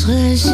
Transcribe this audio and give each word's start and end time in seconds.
unsere 0.00 0.49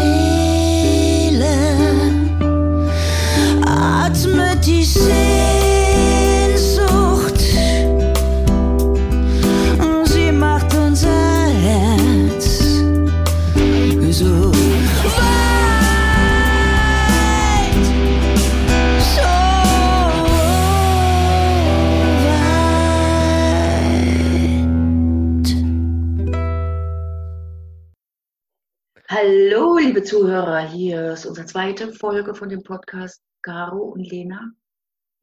Zuhörer, 30.06 30.60
hier 30.60 31.14
ist 31.14 31.26
unsere 31.26 31.48
zweite 31.48 31.92
Folge 31.92 32.32
von 32.32 32.48
dem 32.48 32.62
Podcast 32.62 33.24
Caro 33.42 33.78
und 33.86 34.04
Lena 34.04 34.52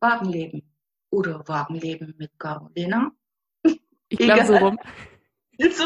Wagenleben 0.02 0.62
oder 1.09 1.48
Wagenleben 1.48 2.14
mit 2.18 2.38
Caro 2.38 2.66
und 2.66 2.76
Lena. 2.76 3.12
Ich 4.09 4.18
glaube 4.18 4.46
so 4.46 4.58
rum. 4.58 4.78
So. 5.72 5.86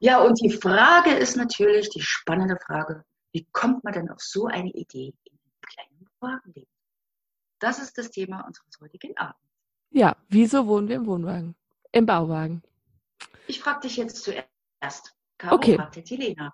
Ja, 0.00 0.20
und 0.20 0.40
die 0.40 0.50
Frage 0.50 1.10
ist 1.10 1.36
natürlich 1.36 1.90
die 1.90 2.00
spannende 2.00 2.58
Frage, 2.66 3.04
wie 3.32 3.46
kommt 3.52 3.84
man 3.84 3.92
denn 3.92 4.10
auf 4.10 4.20
so 4.20 4.46
eine 4.46 4.70
Idee 4.70 5.14
in 5.24 5.38
einem 5.38 5.60
kleinen 5.60 6.08
Wagenleben? 6.18 6.72
Das 7.60 7.78
ist 7.78 7.98
das 7.98 8.10
Thema 8.10 8.40
unseres 8.40 8.80
heutigen 8.80 9.16
Abends. 9.16 9.38
Ja, 9.90 10.16
wieso 10.28 10.66
wohnen 10.66 10.88
wir 10.88 10.96
im 10.96 11.06
Wohnwagen? 11.06 11.54
Im 11.92 12.04
Bauwagen. 12.04 12.62
Ich 13.46 13.60
frage 13.60 13.80
dich 13.82 13.96
jetzt 13.96 14.24
zuerst. 14.24 15.14
Caro 15.38 15.54
Okay. 15.54 15.76
fragt 15.76 15.94
jetzt 15.94 16.10
die 16.10 16.16
Lena. 16.16 16.52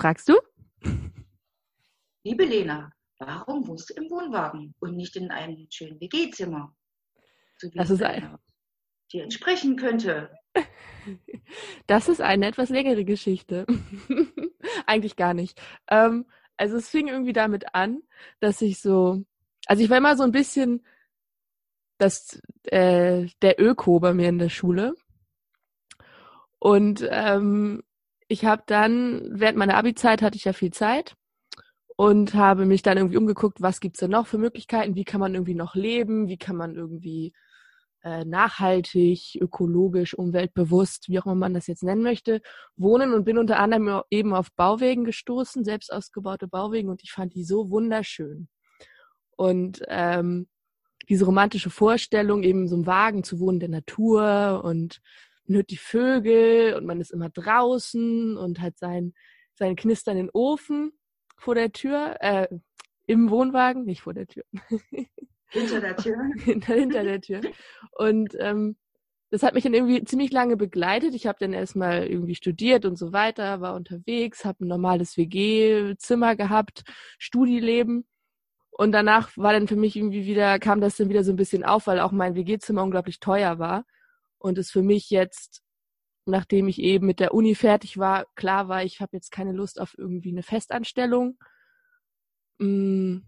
Fragst 0.00 0.30
du? 0.30 0.38
Liebe 2.24 2.44
Lena, 2.46 2.90
warum 3.18 3.66
wohnst 3.68 3.90
du 3.90 3.94
im 4.00 4.08
Wohnwagen 4.10 4.74
und 4.80 4.96
nicht 4.96 5.14
in 5.16 5.30
einem 5.30 5.66
schönen 5.70 6.00
WG-Zimmer? 6.00 6.74
So 7.58 7.68
Das 7.74 7.90
ist 7.90 8.02
ein- 8.02 8.22
deiner 8.22 8.40
dir 9.12 9.24
entsprechen 9.24 9.76
könnte. 9.76 10.30
Das 11.86 12.08
ist 12.08 12.20
eine 12.20 12.46
etwas 12.46 12.68
längere 12.70 13.04
Geschichte. 13.04 13.66
Eigentlich 14.86 15.16
gar 15.16 15.34
nicht. 15.34 15.60
Ähm, 15.88 16.26
also 16.56 16.76
es 16.76 16.88
fing 16.88 17.08
irgendwie 17.08 17.32
damit 17.32 17.74
an, 17.74 18.02
dass 18.38 18.62
ich 18.62 18.80
so, 18.80 19.24
also 19.66 19.82
ich 19.82 19.90
war 19.90 19.98
immer 19.98 20.16
so 20.16 20.22
ein 20.22 20.30
bisschen 20.30 20.86
das, 21.98 22.40
äh, 22.64 23.26
der 23.42 23.60
Öko 23.60 23.98
bei 23.98 24.14
mir 24.14 24.28
in 24.28 24.38
der 24.38 24.48
Schule. 24.48 24.94
Und 26.60 27.04
ähm, 27.10 27.82
ich 28.30 28.44
habe 28.44 28.62
dann, 28.66 29.28
während 29.32 29.58
meiner 29.58 29.76
Abi-Zeit 29.76 30.22
hatte 30.22 30.36
ich 30.36 30.44
ja 30.44 30.52
viel 30.52 30.70
Zeit 30.70 31.16
und 31.96 32.34
habe 32.34 32.64
mich 32.64 32.80
dann 32.82 32.96
irgendwie 32.96 33.16
umgeguckt, 33.16 33.60
was 33.60 33.80
gibt's 33.80 33.98
denn 33.98 34.12
noch 34.12 34.28
für 34.28 34.38
Möglichkeiten, 34.38 34.94
wie 34.94 35.04
kann 35.04 35.18
man 35.18 35.34
irgendwie 35.34 35.56
noch 35.56 35.74
leben, 35.74 36.28
wie 36.28 36.38
kann 36.38 36.54
man 36.54 36.76
irgendwie 36.76 37.32
äh, 38.04 38.24
nachhaltig, 38.24 39.36
ökologisch, 39.40 40.14
umweltbewusst, 40.14 41.08
wie 41.08 41.18
auch 41.18 41.26
immer 41.26 41.34
man 41.34 41.54
das 41.54 41.66
jetzt 41.66 41.82
nennen 41.82 42.04
möchte, 42.04 42.40
wohnen 42.76 43.14
und 43.14 43.24
bin 43.24 43.36
unter 43.36 43.58
anderem 43.58 44.02
eben 44.10 44.32
auf 44.32 44.52
Bauwegen 44.54 45.04
gestoßen, 45.04 45.64
selbst 45.64 45.92
ausgebaute 45.92 46.46
Bauwegen 46.46 46.88
und 46.88 47.02
ich 47.02 47.10
fand 47.10 47.34
die 47.34 47.42
so 47.42 47.68
wunderschön. 47.68 48.48
Und 49.36 49.82
ähm, 49.88 50.46
diese 51.08 51.24
romantische 51.24 51.70
Vorstellung, 51.70 52.44
eben 52.44 52.68
so 52.68 52.76
im 52.76 52.86
Wagen 52.86 53.24
zu 53.24 53.40
wohnen, 53.40 53.58
der 53.58 53.70
Natur 53.70 54.62
und 54.62 55.00
man 55.50 55.56
hört 55.56 55.70
die 55.70 55.76
Vögel 55.76 56.74
und 56.74 56.86
man 56.86 57.00
ist 57.00 57.10
immer 57.10 57.28
draußen 57.28 58.36
und 58.36 58.60
hat 58.60 58.78
seinen, 58.78 59.14
seinen 59.54 59.74
knisternden 59.74 60.30
Ofen 60.32 60.92
vor 61.36 61.56
der 61.56 61.72
Tür, 61.72 62.16
äh, 62.20 62.46
im 63.06 63.30
Wohnwagen, 63.30 63.84
nicht 63.84 64.02
vor 64.02 64.14
der 64.14 64.28
Tür, 64.28 64.44
Hinter 65.48 65.80
der 65.80 65.96
Tür. 65.96 66.16
hinter, 66.44 66.74
hinter 66.74 67.02
der 67.02 67.20
Tür. 67.20 67.40
Und 67.98 68.36
ähm, 68.38 68.76
das 69.30 69.42
hat 69.42 69.54
mich 69.54 69.64
dann 69.64 69.74
irgendwie 69.74 70.04
ziemlich 70.04 70.30
lange 70.30 70.56
begleitet. 70.56 71.16
Ich 71.16 71.26
habe 71.26 71.38
dann 71.40 71.52
erstmal 71.52 72.06
irgendwie 72.06 72.36
studiert 72.36 72.84
und 72.84 72.96
so 72.96 73.12
weiter, 73.12 73.60
war 73.60 73.74
unterwegs, 73.74 74.44
habe 74.44 74.64
ein 74.64 74.68
normales 74.68 75.16
WG-Zimmer 75.16 76.36
gehabt, 76.36 76.84
Studieleben. 77.18 78.06
Und 78.70 78.92
danach 78.92 79.36
war 79.36 79.52
dann 79.52 79.66
für 79.66 79.74
mich 79.74 79.96
irgendwie 79.96 80.26
wieder, 80.26 80.60
kam 80.60 80.80
das 80.80 80.96
dann 80.96 81.08
wieder 81.08 81.24
so 81.24 81.32
ein 81.32 81.36
bisschen 81.36 81.64
auf, 81.64 81.88
weil 81.88 81.98
auch 81.98 82.12
mein 82.12 82.36
WG-Zimmer 82.36 82.84
unglaublich 82.84 83.18
teuer 83.18 83.58
war. 83.58 83.84
Und 84.40 84.58
es 84.58 84.70
für 84.70 84.82
mich 84.82 85.10
jetzt, 85.10 85.62
nachdem 86.24 86.66
ich 86.66 86.80
eben 86.80 87.06
mit 87.06 87.20
der 87.20 87.34
Uni 87.34 87.54
fertig 87.54 87.98
war, 87.98 88.26
klar 88.34 88.68
war, 88.68 88.82
ich 88.82 89.00
habe 89.00 89.16
jetzt 89.16 89.30
keine 89.30 89.52
Lust 89.52 89.80
auf 89.80 89.94
irgendwie 89.96 90.30
eine 90.30 90.42
Festanstellung. 90.42 91.38
Mm, 92.58 93.18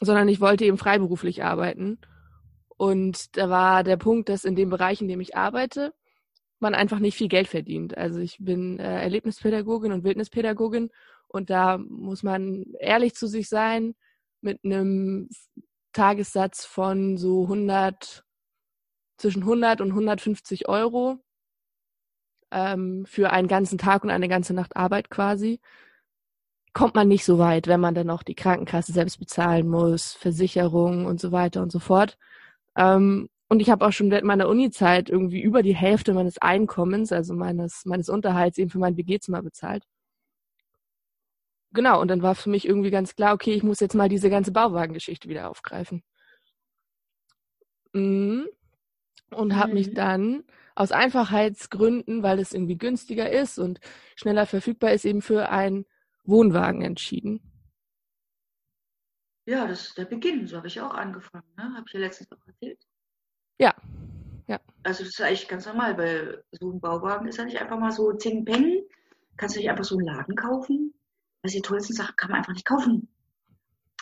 sondern 0.00 0.28
ich 0.28 0.40
wollte 0.40 0.64
eben 0.64 0.78
freiberuflich 0.78 1.42
arbeiten. 1.42 1.98
Und 2.76 3.36
da 3.38 3.48
war 3.48 3.84
der 3.84 3.96
Punkt, 3.96 4.28
dass 4.28 4.44
in 4.44 4.56
dem 4.56 4.68
Bereich, 4.68 5.00
in 5.00 5.08
dem 5.08 5.20
ich 5.20 5.36
arbeite, 5.36 5.94
man 6.58 6.74
einfach 6.74 6.98
nicht 6.98 7.16
viel 7.16 7.28
Geld 7.28 7.48
verdient. 7.48 7.96
Also 7.96 8.20
ich 8.20 8.36
bin 8.38 8.78
äh, 8.78 9.02
Erlebnispädagogin 9.02 9.92
und 9.92 10.04
Wildnispädagogin 10.04 10.90
und 11.28 11.50
da 11.50 11.78
muss 11.78 12.22
man 12.22 12.64
ehrlich 12.80 13.14
zu 13.14 13.26
sich 13.26 13.48
sein 13.48 13.94
mit 14.40 14.64
einem 14.64 15.28
Tagessatz 15.92 16.64
von 16.64 17.16
so 17.16 17.44
100, 17.44 18.25
zwischen 19.16 19.42
100 19.42 19.80
und 19.80 19.90
150 19.90 20.68
Euro 20.68 21.18
ähm, 22.50 23.04
für 23.06 23.30
einen 23.30 23.48
ganzen 23.48 23.78
Tag 23.78 24.04
und 24.04 24.10
eine 24.10 24.28
ganze 24.28 24.54
Nacht 24.54 24.76
Arbeit 24.76 25.10
quasi 25.10 25.60
kommt 26.76 26.94
man 26.94 27.08
nicht 27.08 27.24
so 27.24 27.38
weit, 27.38 27.68
wenn 27.68 27.80
man 27.80 27.94
dann 27.94 28.10
auch 28.10 28.22
die 28.22 28.34
Krankenkasse 28.34 28.92
selbst 28.92 29.18
bezahlen 29.18 29.66
muss, 29.66 30.12
Versicherung 30.12 31.06
und 31.06 31.18
so 31.18 31.32
weiter 31.32 31.62
und 31.62 31.72
so 31.72 31.78
fort. 31.78 32.18
Ähm, 32.76 33.30
und 33.48 33.60
ich 33.60 33.70
habe 33.70 33.86
auch 33.86 33.92
schon 33.92 34.10
während 34.10 34.26
meiner 34.26 34.46
Uni-Zeit 34.48 35.08
irgendwie 35.08 35.40
über 35.40 35.62
die 35.62 35.74
Hälfte 35.74 36.12
meines 36.12 36.36
Einkommens, 36.38 37.12
also 37.12 37.32
meines, 37.34 37.86
meines 37.86 38.10
Unterhalts, 38.10 38.58
eben 38.58 38.70
für 38.70 38.78
mein 38.78 38.98
WG-Zimmer 38.98 39.42
bezahlt. 39.42 39.84
Genau, 41.72 41.98
und 42.00 42.08
dann 42.08 42.22
war 42.22 42.34
für 42.34 42.50
mich 42.50 42.66
irgendwie 42.68 42.90
ganz 42.90 43.14
klar, 43.14 43.32
okay, 43.34 43.52
ich 43.54 43.62
muss 43.62 43.80
jetzt 43.80 43.94
mal 43.94 44.08
diese 44.10 44.28
ganze 44.28 44.52
Bauwagengeschichte 44.52 45.28
wieder 45.30 45.48
aufgreifen. 45.48 46.02
Mhm. 47.94 48.55
Und 49.30 49.56
habe 49.56 49.74
mich 49.74 49.88
Mhm. 49.88 49.94
dann 49.94 50.44
aus 50.74 50.92
Einfachheitsgründen, 50.92 52.22
weil 52.22 52.38
es 52.38 52.52
irgendwie 52.52 52.78
günstiger 52.78 53.30
ist 53.30 53.58
und 53.58 53.80
schneller 54.14 54.46
verfügbar 54.46 54.92
ist, 54.92 55.04
eben 55.04 55.22
für 55.22 55.48
einen 55.48 55.86
Wohnwagen 56.24 56.82
entschieden. 56.82 57.40
Ja, 59.46 59.66
das 59.66 59.88
ist 59.88 59.98
der 59.98 60.06
Beginn. 60.06 60.46
So 60.46 60.56
habe 60.56 60.66
ich 60.66 60.80
auch 60.80 60.92
angefangen. 60.92 61.44
Ne? 61.56 61.72
Habe 61.74 61.84
ich 61.86 61.92
ja 61.94 62.00
letztens 62.00 62.30
auch 62.32 62.46
erzählt. 62.46 62.78
Ja, 63.58 63.74
ja. 64.48 64.60
Also 64.82 65.04
das 65.04 65.12
ist 65.14 65.20
eigentlich 65.20 65.48
ganz 65.48 65.66
normal, 65.66 65.96
weil 65.96 66.44
so 66.52 66.70
ein 66.70 66.80
Bauwagen 66.80 67.28
ist 67.28 67.38
ja 67.38 67.44
nicht 67.44 67.60
einfach 67.60 67.78
mal 67.78 67.92
so 67.92 68.12
zehn 68.12 68.44
Peng. 68.44 68.82
Kannst 69.36 69.56
du 69.56 69.60
nicht 69.60 69.70
einfach 69.70 69.84
so 69.84 69.96
einen 69.96 70.06
Laden 70.06 70.34
kaufen. 70.34 70.94
Also 71.42 71.56
die 71.56 71.62
tollsten 71.62 71.94
Sachen 71.94 72.16
kann 72.16 72.30
man 72.30 72.38
einfach 72.38 72.52
nicht 72.54 72.66
kaufen. 72.66 73.08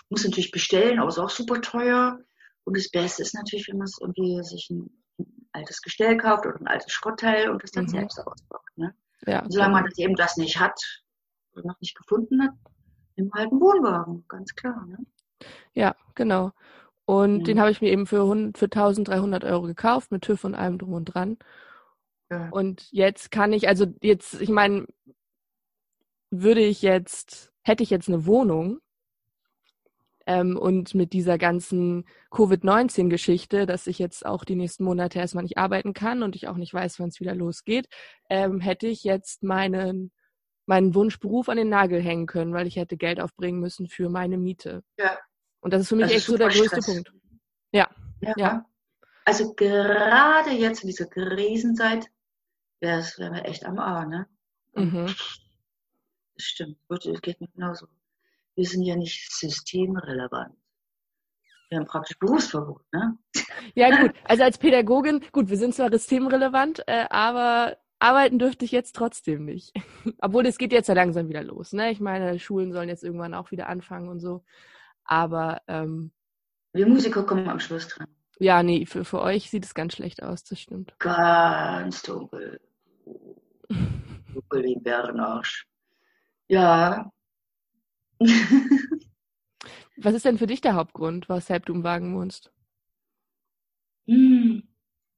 Muss 0.09 0.25
natürlich 0.25 0.51
bestellen, 0.51 0.99
aber 0.99 1.09
ist 1.09 1.19
auch 1.19 1.31
super 1.31 1.61
teuer. 1.61 2.21
Und 2.65 2.77
das 2.77 2.91
Beste 2.91 3.23
ist 3.23 3.35
natürlich, 3.35 3.69
wenn 3.69 3.79
man 3.79 3.87
es 3.87 3.99
irgendwie 4.01 4.43
sich 4.43 4.71
ein 4.71 5.04
altes 5.55 5.81
Gestell 5.83 6.17
kauft 6.17 6.47
oder 6.47 6.61
ein 6.61 6.67
altes 6.67 6.93
Schrottteil 6.93 7.49
und 7.51 7.63
das 7.63 7.71
dann 7.71 7.85
Mhm. 7.85 7.89
selbst 7.91 8.19
ausbaut. 8.19 8.63
Ne? 8.77 8.95
Ja, 9.27 9.43
Und 9.43 9.53
solange 9.53 9.75
man 9.75 9.85
das 9.85 9.99
eben 9.99 10.15
das 10.17 10.37
nicht 10.37 10.59
hat 10.59 10.79
oder 11.53 11.69
noch 11.69 11.81
nicht 11.81 11.97
gefunden 11.97 12.43
hat, 12.43 12.51
nimmt 13.17 13.31
man 13.33 13.41
halt 13.41 13.53
einen 13.53 13.61
Wohnwagen, 13.61 14.25
ganz 14.29 14.55
klar. 14.55 14.85
Ne? 14.87 14.99
ja, 15.73 15.95
genau. 16.15 16.53
Und 17.07 17.41
Ja. 17.41 17.45
den 17.45 17.61
habe 17.61 17.71
ich 17.71 17.81
mir 17.81 17.91
eben 17.91 18.07
für, 18.07 18.23
100, 18.23 18.59
für 18.59 18.69
1300 18.71 19.45
Euro 19.45 19.63
gekauft, 19.63 20.11
mit 20.11 20.23
TÜV 20.23 20.45
und 20.45 20.55
allem 20.55 20.79
drum 20.79 20.95
und 20.95 21.05
dran. 21.07 21.39
Ja. 22.31 22.49
Und 22.51 22.91
jetzt 22.91 23.31
kann 23.31 23.53
ich, 23.53 23.69
also 23.69 23.87
jetzt, 24.01 24.41
ich 24.41 24.49
meine, 24.49 24.87
würde 26.31 26.61
ich 26.63 26.83
jetzt, 26.83 27.53
hätte 27.63 27.83
ich 27.83 27.91
jetzt 27.91 28.09
eine 28.09 28.27
Wohnung 28.27 28.81
ähm, 30.27 30.57
und 30.57 30.95
mit 30.95 31.13
dieser 31.13 31.39
ganzen 31.39 32.05
Covid-19-Geschichte, 32.31 33.67
dass 33.67 33.87
ich 33.87 33.99
jetzt 33.99 34.25
auch 34.25 34.45
die 34.45 34.57
nächsten 34.57 34.85
Monate 34.85 35.19
erstmal 35.19 35.45
nicht 35.45 35.59
arbeiten 35.59 35.93
kann 35.93 36.23
und 36.23 36.37
ich 36.37 36.49
auch 36.49 36.57
nicht 36.57 36.73
weiß, 36.73 36.99
wann 37.01 37.09
es 37.09 37.21
wieder 37.21 37.35
losgeht, 37.35 37.89
ähm, 38.31 38.61
hätte 38.61 38.87
ich 38.87 39.05
jetzt 39.05 39.43
meinen, 39.43 40.13
meinen 40.67 40.95
Wunschberuf 40.95 41.49
an 41.49 41.57
den 41.57 41.69
Nagel 41.69 42.01
hängen 42.01 42.27
können, 42.27 42.55
weil 42.55 42.67
ich 42.67 42.77
hätte 42.77 42.97
Geld 42.97 43.21
aufbringen 43.21 43.61
müssen 43.61 43.89
für 43.89 44.09
meine 44.09 44.39
Miete. 44.39 44.83
Ja. 44.99 45.19
Und 45.61 45.73
das 45.73 45.83
ist 45.83 45.89
für 45.89 45.97
mich 45.97 46.05
Also 46.05 46.17
echt 46.17 46.27
so 46.27 46.37
der 46.37 46.49
größte 46.49 46.83
Stress. 46.83 46.87
Punkt. 46.87 47.13
Ja, 47.73 47.89
Ja. 48.21 48.35
Ja. 48.37 48.67
Also 49.27 49.55
gerade 49.55 50.51
jetzt 50.51 50.83
in 50.83 50.89
dieser 50.89 51.07
Krisenzeit 51.07 52.11
wäre 52.81 53.01
es 53.01 53.19
wär 53.19 53.47
echt 53.49 53.65
am 53.65 53.79
A, 53.79 54.05
ne? 54.05 54.27
mhm. 54.75 55.07
Das 55.07 56.45
stimmt. 56.45 56.77
Das 56.89 57.23
geht 57.23 57.41
mir 57.41 57.49
genauso. 57.49 57.87
Wir 58.57 58.65
sind 58.67 58.83
ja 58.83 58.97
nicht 58.97 59.33
systemrelevant. 59.33 60.55
Wir 61.71 61.79
haben 61.79 61.87
praktisch 61.87 62.19
Berufsverbot, 62.19 62.83
ne? 62.93 63.19
Ja, 63.75 64.01
gut. 64.01 64.13
Also 64.25 64.45
als 64.45 64.59
Pädagogin, 64.59 65.25
gut, 65.33 65.49
wir 65.49 65.57
sind 65.57 65.75
zwar 65.75 65.91
systemrelevant, 65.91 66.83
äh, 66.87 67.07
aber 67.11 67.77
arbeiten 67.99 68.39
dürfte 68.39 68.65
ich 68.65 68.71
jetzt 68.71 68.95
trotzdem 68.95 69.45
nicht. 69.45 69.73
Obwohl 70.21 70.47
es 70.47 70.59
geht 70.59 70.73
jetzt 70.73 70.89
ja 70.89 70.95
langsam 70.95 71.29
wieder 71.29 71.43
los, 71.43 71.73
ne? 71.73 71.91
Ich 71.91 72.01
meine, 72.01 72.39
Schulen 72.39 72.73
sollen 72.73 72.89
jetzt 72.89 73.03
irgendwann 73.03 73.35
auch 73.35 73.51
wieder 73.51 73.69
anfangen 73.69 74.09
und 74.09 74.21
so. 74.21 74.45
Aber 75.05 75.63
ähm, 75.67 76.13
Wir 76.73 76.87
Musiker 76.87 77.25
kommen 77.25 77.49
am 77.49 77.61
Schluss 77.61 77.89
dran. 77.89 78.07
ja, 78.39 78.63
nee, 78.63 78.87
für, 78.87 79.05
für 79.05 79.21
euch 79.21 79.51
sieht 79.51 79.65
es 79.65 79.75
ganz 79.75 79.95
schlecht 79.95 80.23
aus, 80.23 80.45
das 80.45 80.61
stimmt. 80.61 80.95
Ganz 81.01 82.03
dunkel. 82.03 82.61
Dunkel 83.69 84.63
wie 84.65 84.79
Bärenarsch. 84.79 85.67
Ja. 86.49 87.11
Was 89.97 90.15
ist 90.15 90.25
denn 90.25 90.39
für 90.39 90.47
dich 90.47 90.61
der 90.61 90.75
Hauptgrund, 90.75 91.29
weshalb 91.29 91.67
du 91.67 91.75
im 91.75 91.85
Wagen 91.85 92.17
wohnst? 92.17 92.51
Hm. 94.07 94.63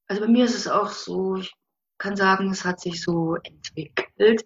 Also 0.06 0.22
bei 0.22 0.28
mir 0.28 0.44
ist 0.44 0.54
es 0.54 0.68
auch 0.68 0.90
so, 0.90 1.36
ich 1.36 1.52
kann 1.98 2.16
sagen, 2.16 2.50
es 2.50 2.64
hat 2.64 2.80
sich 2.80 3.02
so 3.02 3.36
entwickelt. 3.36 4.44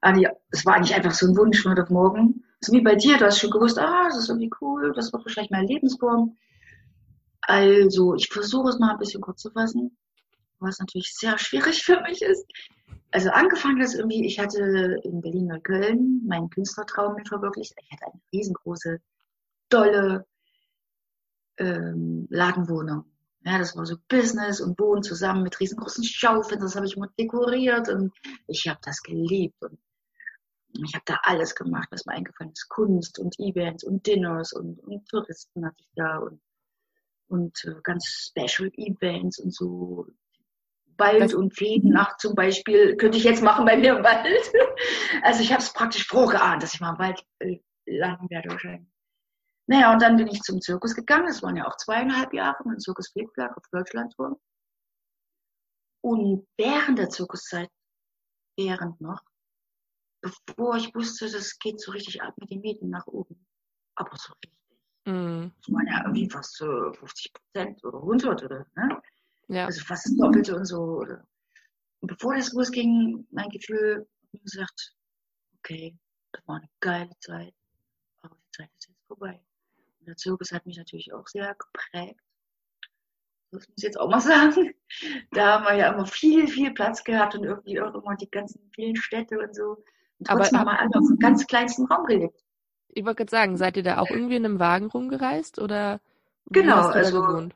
Also, 0.00 0.22
es 0.50 0.64
war 0.66 0.78
nicht 0.80 0.94
einfach 0.94 1.12
so 1.12 1.26
ein 1.26 1.36
Wunsch 1.36 1.62
von 1.62 1.72
heute 1.72 1.82
auf 1.82 1.90
morgen. 1.90 2.44
So 2.60 2.72
wie 2.72 2.80
bei 2.80 2.94
dir, 2.94 3.18
du 3.18 3.26
hast 3.26 3.38
schon 3.38 3.50
gewusst, 3.50 3.78
ah, 3.78 4.04
das 4.04 4.18
ist 4.18 4.28
irgendwie 4.28 4.50
cool, 4.60 4.92
das 4.94 5.12
wird 5.12 5.24
wahrscheinlich 5.24 5.50
meine 5.50 5.66
Lebensform. 5.66 6.36
Also, 7.42 8.14
ich 8.14 8.28
versuche 8.28 8.70
es 8.70 8.78
mal 8.78 8.92
ein 8.92 8.98
bisschen 8.98 9.20
kurz 9.20 9.42
zu 9.42 9.50
fassen, 9.50 9.96
was 10.58 10.78
natürlich 10.78 11.14
sehr 11.14 11.38
schwierig 11.38 11.82
für 11.84 12.00
mich 12.02 12.22
ist. 12.22 12.46
Also 13.10 13.30
angefangen 13.30 13.80
ist 13.80 13.94
irgendwie, 13.94 14.26
ich 14.26 14.38
hatte 14.38 15.00
in 15.04 15.20
Berlin 15.20 15.52
und 15.52 15.64
Köln 15.64 16.22
meinen 16.26 16.50
Künstlertraum 16.50 17.16
verwirklicht. 17.24 17.74
Ich 17.80 17.92
hatte 17.92 18.12
eine 18.12 18.20
riesengroße, 18.32 19.00
tolle 19.70 20.26
ähm, 21.58 22.26
Ladenwohnung. 22.30 23.04
Ja, 23.44 23.58
das 23.58 23.76
war 23.76 23.86
so 23.86 23.96
Business 24.08 24.60
und 24.60 24.78
Wohnen 24.78 25.02
zusammen 25.02 25.44
mit 25.44 25.60
riesengroßen 25.60 26.02
Schaufenstern. 26.02 26.60
Das 26.60 26.74
habe 26.74 26.86
ich 26.86 26.96
immer 26.96 27.08
dekoriert 27.18 27.88
und 27.88 28.12
ich 28.48 28.66
habe 28.66 28.80
das 28.82 29.00
geliebt. 29.02 29.62
Und 29.62 29.78
ich 30.84 30.94
habe 30.94 31.04
da 31.06 31.18
alles 31.22 31.54
gemacht, 31.54 31.88
was 31.90 32.04
mir 32.06 32.14
eingefallen 32.14 32.52
ist. 32.52 32.68
Kunst 32.68 33.18
und 33.18 33.38
Events 33.38 33.84
und 33.84 34.06
Dinners 34.06 34.52
und, 34.52 34.80
und 34.80 35.08
Touristen 35.08 35.64
hatte 35.64 35.76
ich 35.78 35.88
da 35.94 36.18
und, 36.18 36.40
und 37.28 37.64
äh, 37.64 37.80
ganz 37.82 38.04
Special 38.06 38.70
Events 38.74 39.38
und 39.38 39.54
so. 39.54 40.06
Wald 40.98 41.22
Das- 41.22 41.34
und 41.34 41.54
Feennacht 41.56 42.20
zum 42.20 42.34
Beispiel 42.34 42.96
könnte 42.96 43.18
ich 43.18 43.24
jetzt 43.24 43.42
machen 43.42 43.64
bei 43.64 43.76
mir 43.76 43.96
im 43.98 44.04
Wald. 44.04 44.26
Also 45.22 45.40
ich 45.40 45.52
habe 45.52 45.62
es 45.62 45.72
praktisch 45.72 46.06
vorgeahnt, 46.06 46.62
dass 46.62 46.74
ich 46.74 46.80
mal 46.80 46.90
im 46.92 46.98
Wald 46.98 47.24
äh, 47.38 47.58
landen 47.86 48.28
werde 48.30 48.50
wahrscheinlich. 48.50 48.88
Naja, 49.68 49.92
und 49.92 50.00
dann 50.02 50.16
bin 50.16 50.28
ich 50.28 50.42
zum 50.42 50.60
Zirkus 50.60 50.94
gegangen. 50.94 51.26
Das 51.26 51.42
waren 51.42 51.56
ja 51.56 51.66
auch 51.66 51.76
zweieinhalb 51.76 52.32
Jahre 52.32 52.56
mit 52.64 52.76
dem 52.76 52.80
Zirkus 52.80 53.08
Flickflack 53.08 53.56
auf 53.56 53.64
Deutschlandtour. 53.72 54.38
Und 56.04 56.46
während 56.56 56.98
der 56.98 57.08
Zirkuszeit, 57.08 57.68
während 58.56 59.00
noch, 59.00 59.22
bevor 60.22 60.76
ich 60.76 60.94
wusste, 60.94 61.30
das 61.30 61.58
geht 61.58 61.80
so 61.80 61.90
richtig 61.92 62.22
ab 62.22 62.34
mit 62.36 62.50
den 62.50 62.60
Mieten 62.60 62.90
nach 62.90 63.06
oben. 63.06 63.44
Aber 63.96 64.16
so 64.16 64.32
richtig. 64.34 64.52
Mm, 65.06 65.50
Das 65.62 65.72
waren 65.72 65.86
ja 65.86 66.02
irgendwie 66.02 66.30
fast 66.30 66.56
so 66.56 66.92
50 66.92 67.32
Prozent 67.32 67.84
oder 67.84 67.98
100 67.98 68.42
oder, 68.44 68.66
ne? 68.76 69.02
Ja. 69.48 69.66
Also 69.66 69.84
fast 69.84 70.06
das 70.06 70.16
Doppelte 70.16 70.56
und 70.56 70.64
so. 70.64 71.04
Und 72.00 72.08
bevor 72.08 72.34
das 72.34 72.52
losging, 72.52 73.26
mein 73.30 73.48
Gefühl, 73.48 74.06
ich 74.32 74.42
gesagt, 74.42 74.94
okay, 75.58 75.96
das 76.32 76.46
war 76.46 76.56
eine 76.56 76.68
geile 76.80 77.10
Zeit, 77.20 77.54
aber 78.22 78.36
die 78.36 78.50
Zeit 78.56 78.70
ist 78.78 78.88
jetzt 78.88 79.06
vorbei. 79.06 79.40
Und 80.00 80.06
der 80.08 80.16
Zirkus 80.16 80.52
hat 80.52 80.66
mich 80.66 80.76
natürlich 80.76 81.12
auch 81.12 81.26
sehr 81.26 81.54
geprägt. 81.54 82.20
Das 83.52 83.66
muss 83.68 83.76
ich 83.76 83.84
jetzt 83.84 83.98
auch 83.98 84.10
mal 84.10 84.20
sagen. 84.20 84.74
Da 85.32 85.52
haben 85.54 85.64
wir 85.64 85.74
ja 85.74 85.92
immer 85.92 86.06
viel, 86.06 86.46
viel 86.48 86.72
Platz 86.74 87.02
gehabt 87.04 87.34
und 87.34 87.44
irgendwie 87.44 87.80
auch 87.80 87.94
immer 87.94 88.16
die 88.16 88.30
ganzen 88.30 88.70
vielen 88.74 88.96
Städte 88.96 89.38
und 89.38 89.54
so. 89.54 89.82
Und 90.18 90.28
Aber 90.30 90.40
trotzdem 90.40 90.58
hab- 90.60 90.66
haben 90.66 90.74
wir 90.74 90.80
alle 90.80 90.90
auf 91.02 91.08
dem 91.08 91.18
ganz 91.18 91.46
kleinsten 91.46 91.86
Raum 91.86 92.04
gelebt. 92.06 92.42
Ich 92.88 93.04
wollte 93.04 93.16
gerade 93.18 93.30
sagen, 93.30 93.56
seid 93.56 93.76
ihr 93.76 93.82
da 93.82 93.98
auch 93.98 94.10
irgendwie 94.10 94.36
in 94.36 94.44
einem 94.44 94.58
Wagen 94.58 94.86
rumgereist 94.86 95.58
oder 95.58 96.00
Genau, 96.46 96.76
hast 96.76 96.90
du 96.90 96.98
also-? 96.98 97.48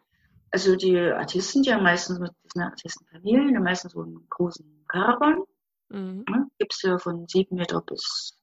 Also 0.50 0.74
die 0.76 0.98
Artisten, 0.98 1.62
die 1.62 1.72
haben 1.72 1.84
meistens 1.84 2.18
mit 2.18 2.32
diesen 2.44 2.62
Artistenfamilien, 2.62 3.48
die 3.48 3.56
haben 3.56 3.62
meistens 3.62 3.92
so 3.92 4.02
einen 4.02 4.26
großen 4.28 4.84
Caravan. 4.88 5.44
Mhm. 5.88 6.24
Ne? 6.28 6.46
Gibt's 6.58 6.82
ja 6.82 6.98
von 6.98 7.26
sieben 7.28 7.56
Meter 7.56 7.80
bis, 7.82 8.36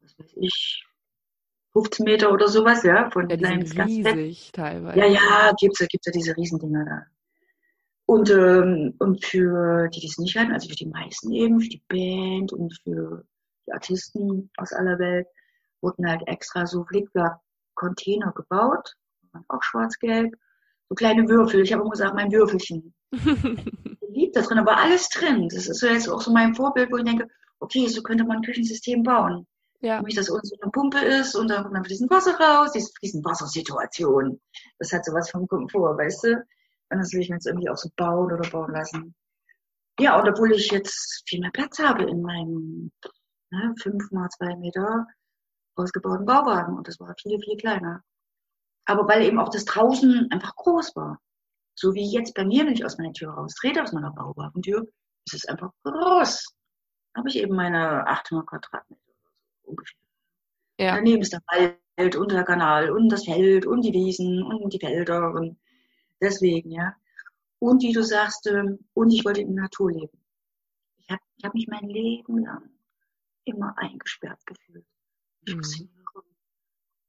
was 0.00 0.18
weiß 0.18 0.32
ich, 0.36 0.84
15 1.72 2.04
Meter 2.04 2.32
oder 2.32 2.48
sowas, 2.48 2.82
ja, 2.82 3.10
von 3.10 3.28
Ja, 3.28 3.36
die 3.36 3.42
klein 3.42 3.60
bis 3.60 3.70
sind 3.70 3.82
riesig 3.82 4.52
teilweise. 4.52 4.98
Ja, 4.98 5.06
ja, 5.06 5.52
gibt's 5.58 5.80
ja, 5.80 5.86
gibt's 5.86 6.06
ja 6.06 6.12
diese 6.12 6.36
Riesendinger 6.36 6.84
da. 6.84 7.02
Und, 8.06 8.30
ähm, 8.30 8.94
und 8.98 9.22
für 9.22 9.88
die, 9.88 10.00
die 10.00 10.06
es 10.06 10.16
nicht 10.16 10.34
hatten, 10.34 10.52
also 10.52 10.70
für 10.70 10.76
die 10.76 10.86
meisten 10.86 11.30
eben, 11.30 11.60
für 11.60 11.68
die 11.68 11.82
Band 11.88 12.54
und 12.54 12.72
für 12.82 13.26
die 13.66 13.72
Artisten 13.72 14.50
aus 14.56 14.72
aller 14.72 14.98
Welt, 14.98 15.26
wurden 15.82 16.08
halt 16.08 16.22
extra 16.26 16.66
so 16.66 16.84
Flickwerk-Container 16.84 18.32
gebaut, 18.32 18.94
auch 19.48 19.62
schwarz-gelb, 19.62 20.34
so 20.88 20.94
kleine 20.94 21.28
Würfel. 21.28 21.60
Ich 21.60 21.72
habe 21.72 21.82
immer 21.82 21.90
gesagt, 21.90 22.14
mein 22.14 22.32
Würfelchen 22.32 22.94
liegt 24.08 24.36
da 24.36 24.42
drin, 24.42 24.58
aber 24.58 24.78
alles 24.78 25.08
drin. 25.08 25.48
Das 25.48 25.66
ist 25.66 25.80
so 25.80 25.86
jetzt 25.86 26.08
auch 26.08 26.20
so 26.20 26.32
mein 26.32 26.54
Vorbild, 26.54 26.90
wo 26.90 26.96
ich 26.96 27.04
denke, 27.04 27.28
okay, 27.60 27.86
so 27.88 28.02
könnte 28.02 28.24
man 28.24 28.38
ein 28.38 28.42
Küchensystem 28.42 29.02
bauen. 29.02 29.46
ja. 29.80 29.96
Nämlich, 29.96 30.14
dass 30.14 30.30
unten 30.30 30.46
so 30.46 30.56
eine 30.60 30.70
Pumpe 30.70 30.98
ist 30.98 31.34
und 31.34 31.48
dann 31.48 31.62
kommt 31.62 31.76
dann 31.76 31.84
fließend 31.84 32.10
Wasser 32.10 32.38
raus, 32.38 32.72
diese 32.72 32.90
fließend 32.98 33.24
Wassersituation. 33.24 34.40
Das 34.78 34.92
hat 34.92 35.04
sowas 35.04 35.30
vom 35.30 35.46
Komfort, 35.46 35.98
weißt 35.98 36.24
du? 36.24 36.34
Und 36.90 36.98
das 36.98 37.12
will 37.12 37.20
ich 37.20 37.28
mir 37.28 37.36
jetzt 37.36 37.46
irgendwie 37.46 37.68
auch 37.68 37.76
so 37.76 37.90
bauen 37.96 38.32
oder 38.32 38.48
bauen 38.48 38.72
lassen. 38.72 39.14
Ja, 40.00 40.18
und 40.18 40.28
obwohl 40.28 40.52
ich 40.52 40.70
jetzt 40.70 41.24
viel 41.28 41.40
mehr 41.40 41.50
Platz 41.50 41.78
habe 41.80 42.04
in 42.04 42.22
meinem 42.22 42.92
ne, 43.50 43.74
5 43.82 44.10
mal 44.12 44.28
2 44.28 44.56
Meter 44.56 45.06
ausgebauten 45.74 46.24
Bauwagen 46.24 46.76
und 46.76 46.88
das 46.88 46.98
war 47.00 47.14
viel, 47.20 47.38
viel 47.40 47.56
kleiner. 47.56 48.02
Aber 48.88 49.06
weil 49.06 49.22
eben 49.22 49.38
auch 49.38 49.50
das 49.50 49.64
draußen 49.66 50.28
einfach 50.30 50.56
groß 50.56 50.96
war. 50.96 51.20
So 51.74 51.94
wie 51.94 52.10
jetzt 52.10 52.34
bei 52.34 52.44
mir, 52.44 52.64
wenn 52.66 52.72
ich 52.72 52.84
aus 52.84 52.98
meiner 52.98 53.12
Tür 53.12 53.30
raustrete, 53.32 53.82
aus 53.82 53.92
meiner 53.92 54.10
Bauwagentür, 54.12 54.88
ist 55.26 55.34
es 55.34 55.44
einfach 55.44 55.70
groß. 55.84 56.46
Habe 57.16 57.28
ich 57.28 57.36
eben 57.36 57.54
meine 57.54 58.06
800 58.06 58.46
Quadratmeter 58.46 59.00
oder 59.10 59.30
so 59.62 59.70
ungefähr. 59.70 59.98
ja. 60.80 60.94
Daneben 60.96 61.22
ist 61.22 61.32
der 61.34 61.42
Wald 61.48 62.16
und 62.16 62.32
der 62.32 62.44
Kanal 62.44 62.90
und 62.90 63.10
das 63.10 63.24
Feld 63.24 63.66
und 63.66 63.82
die 63.82 63.92
Wiesen 63.92 64.42
und 64.42 64.72
die 64.72 64.80
Felder 64.80 65.32
und 65.34 65.58
deswegen, 66.20 66.70
ja. 66.70 66.94
Und 67.60 67.82
wie 67.82 67.92
du 67.92 68.02
sagst, 68.02 68.46
ähm, 68.46 68.78
und 68.94 69.10
ich 69.10 69.24
wollte 69.24 69.40
in 69.42 69.54
der 69.54 69.64
Natur 69.64 69.90
leben. 69.92 70.24
Ich 70.98 71.10
habe 71.10 71.20
ich 71.36 71.44
hab 71.44 71.54
mich 71.54 71.66
mein 71.68 71.88
Leben 71.88 72.38
lang 72.44 72.70
immer 73.44 73.76
eingesperrt 73.76 74.44
gefühlt. 74.46 74.86
Ich 75.46 75.54
Mhm. 75.54 75.58
wusste. 75.58 75.88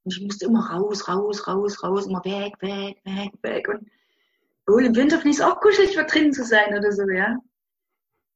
Und 0.09 0.17
ich 0.17 0.23
musste 0.23 0.45
immer 0.45 0.71
raus, 0.71 1.07
raus, 1.07 1.47
raus, 1.47 1.83
raus, 1.83 2.07
immer 2.07 2.25
weg, 2.25 2.55
weg, 2.61 2.99
weg, 3.05 3.31
weg. 3.43 3.67
Und 3.67 3.87
wohl 4.65 4.83
im 4.83 4.95
Winter 4.95 5.17
finde 5.17 5.29
ich 5.29 5.35
es 5.35 5.41
auch 5.43 5.61
kuschelig, 5.61 5.95
mal 5.95 6.05
drinnen 6.05 6.33
zu 6.33 6.43
sein 6.43 6.75
oder 6.75 6.91
so, 6.91 7.07
ja. 7.07 7.37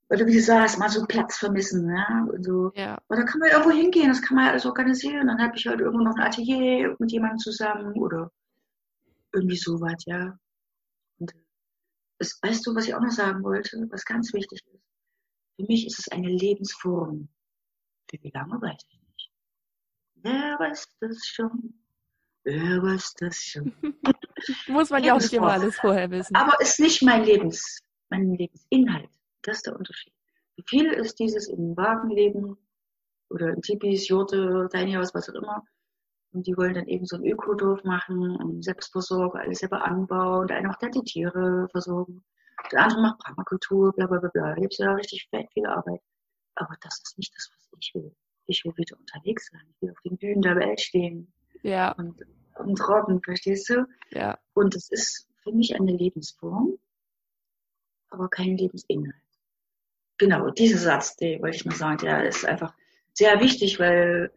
Oder 0.08 0.28
wie 0.28 0.36
du 0.36 0.40
sagst, 0.40 0.78
mal 0.78 0.90
so 0.90 1.04
Platz 1.08 1.38
vermissen, 1.38 1.90
ja. 1.90 2.28
Und 2.32 2.44
so. 2.44 2.72
ja. 2.76 3.00
Aber 3.08 3.16
da 3.20 3.24
kann 3.24 3.40
man 3.40 3.50
irgendwo 3.50 3.72
hingehen, 3.72 4.10
das 4.10 4.22
kann 4.22 4.36
man 4.36 4.46
ja 4.46 4.52
alles 4.52 4.68
organisieren. 4.68 5.26
Dann 5.26 5.42
habe 5.42 5.58
ich 5.58 5.66
halt 5.66 5.80
irgendwo 5.80 6.04
noch 6.04 6.16
ein 6.16 6.22
Atelier 6.22 6.96
mit 7.00 7.12
jemandem 7.12 7.40
zusammen 7.40 7.94
oder 7.94 8.32
irgendwie 9.34 9.58
sowas, 9.58 10.04
ja. 10.06 10.38
Und 11.18 11.34
das, 12.20 12.38
weißt 12.44 12.68
du, 12.68 12.76
was 12.76 12.86
ich 12.86 12.94
auch 12.94 13.02
noch 13.02 13.10
sagen 13.10 13.44
wollte, 13.44 13.88
was 13.90 14.06
ganz 14.06 14.32
wichtig 14.32 14.62
ist? 14.64 14.84
Für 15.56 15.66
mich 15.66 15.88
ist 15.88 15.98
es 15.98 16.08
eine 16.10 16.30
Lebensform. 16.30 17.30
Für 18.12 18.22
wie 18.22 18.32
lange 18.32 18.62
weiß 18.62 18.78
ich. 18.92 19.03
Wer 20.24 20.58
weiß 20.58 20.88
das 21.02 21.26
schon? 21.26 21.74
Wer 22.46 22.82
weiß 22.82 23.14
das 23.20 23.38
schon? 23.38 23.74
Muss 24.68 24.90
man 24.90 25.04
ja 25.04 25.14
auch 25.14 25.20
nicht 25.20 25.34
immer 25.34 25.52
alles 25.52 25.76
vorher 25.76 26.10
wissen. 26.12 26.36
Aber 26.36 26.60
ist 26.62 26.80
nicht 26.80 27.02
mein 27.04 27.24
Lebens, 27.24 27.80
mein 28.10 28.34
Lebensinhalt. 28.34 29.10
Das 29.42 29.58
ist 29.58 29.66
der 29.66 29.76
Unterschied. 29.76 30.14
Wie 30.56 30.64
viel 30.68 30.92
ist 30.94 31.20
dieses 31.20 31.50
im 31.50 31.76
Wagenleben 31.76 32.58
oder 33.30 33.50
in 33.50 33.62
Tipis, 33.62 34.08
Jurte, 34.08 34.70
Tiny 34.72 34.94
House, 34.94 35.14
was 35.14 35.30
auch 35.30 35.36
immer. 35.36 35.64
Und 36.32 36.48
die 36.48 36.56
wollen 36.56 36.74
dann 36.74 36.88
eben 36.88 37.06
so 37.06 37.18
ein 37.18 37.26
Ökodorf 37.26 37.84
machen, 37.84 38.36
und 38.38 38.64
Selbstversorger, 38.64 39.40
alles 39.40 39.60
selber 39.60 39.84
anbauen. 39.84 40.48
Der 40.48 40.58
eine 40.58 40.68
macht 40.70 40.82
dann 40.82 40.92
die 40.92 41.04
Tiere 41.04 41.68
versorgen. 41.72 42.24
Der 42.72 42.84
andere 42.84 43.02
macht 43.02 43.20
Permakultur, 43.20 43.94
bla, 43.94 44.08
bla, 44.08 44.20
bla, 44.20 44.30
bla. 44.30 44.56
Da 44.56 44.62
gibt's 44.62 44.78
ja 44.78 44.94
richtig 44.94 45.28
viel 45.54 45.66
Arbeit. 45.66 46.02
Aber 46.56 46.76
das 46.82 47.02
ist 47.04 47.18
nicht 47.18 47.34
das, 47.36 47.50
was 47.52 47.80
ich 47.80 47.92
will. 47.94 48.16
Ich 48.46 48.64
will 48.66 48.74
wieder 48.76 48.98
unterwegs 49.00 49.50
sein. 49.52 49.62
Ich 49.70 49.82
will 49.82 49.92
auf 49.92 50.02
den 50.02 50.18
Bühnen 50.18 50.42
der 50.42 50.56
Welt 50.56 50.82
stehen 50.82 51.32
ja, 51.64 51.92
und, 51.94 52.22
und 52.56 52.88
rocken, 52.88 53.22
verstehst 53.22 53.70
du? 53.70 53.86
ja. 54.12 54.38
Und 54.54 54.76
es 54.76 54.90
ist 54.92 55.28
für 55.44 55.52
mich 55.52 55.76
eine 55.76 55.92
Lebensform, 55.92 56.78
aber 58.10 58.30
kein 58.30 58.58
Lebensinhalt. 58.58 59.16
Genau, 60.18 60.50
dieser 60.52 60.78
Satz, 60.78 61.16
den 61.16 61.42
wollte 61.42 61.58
ich 61.58 61.66
noch 61.66 61.76
sagen, 61.76 61.98
der 61.98 62.26
ist 62.26 62.46
einfach 62.46 62.74
sehr 63.14 63.40
wichtig, 63.40 63.80
weil, 63.80 64.32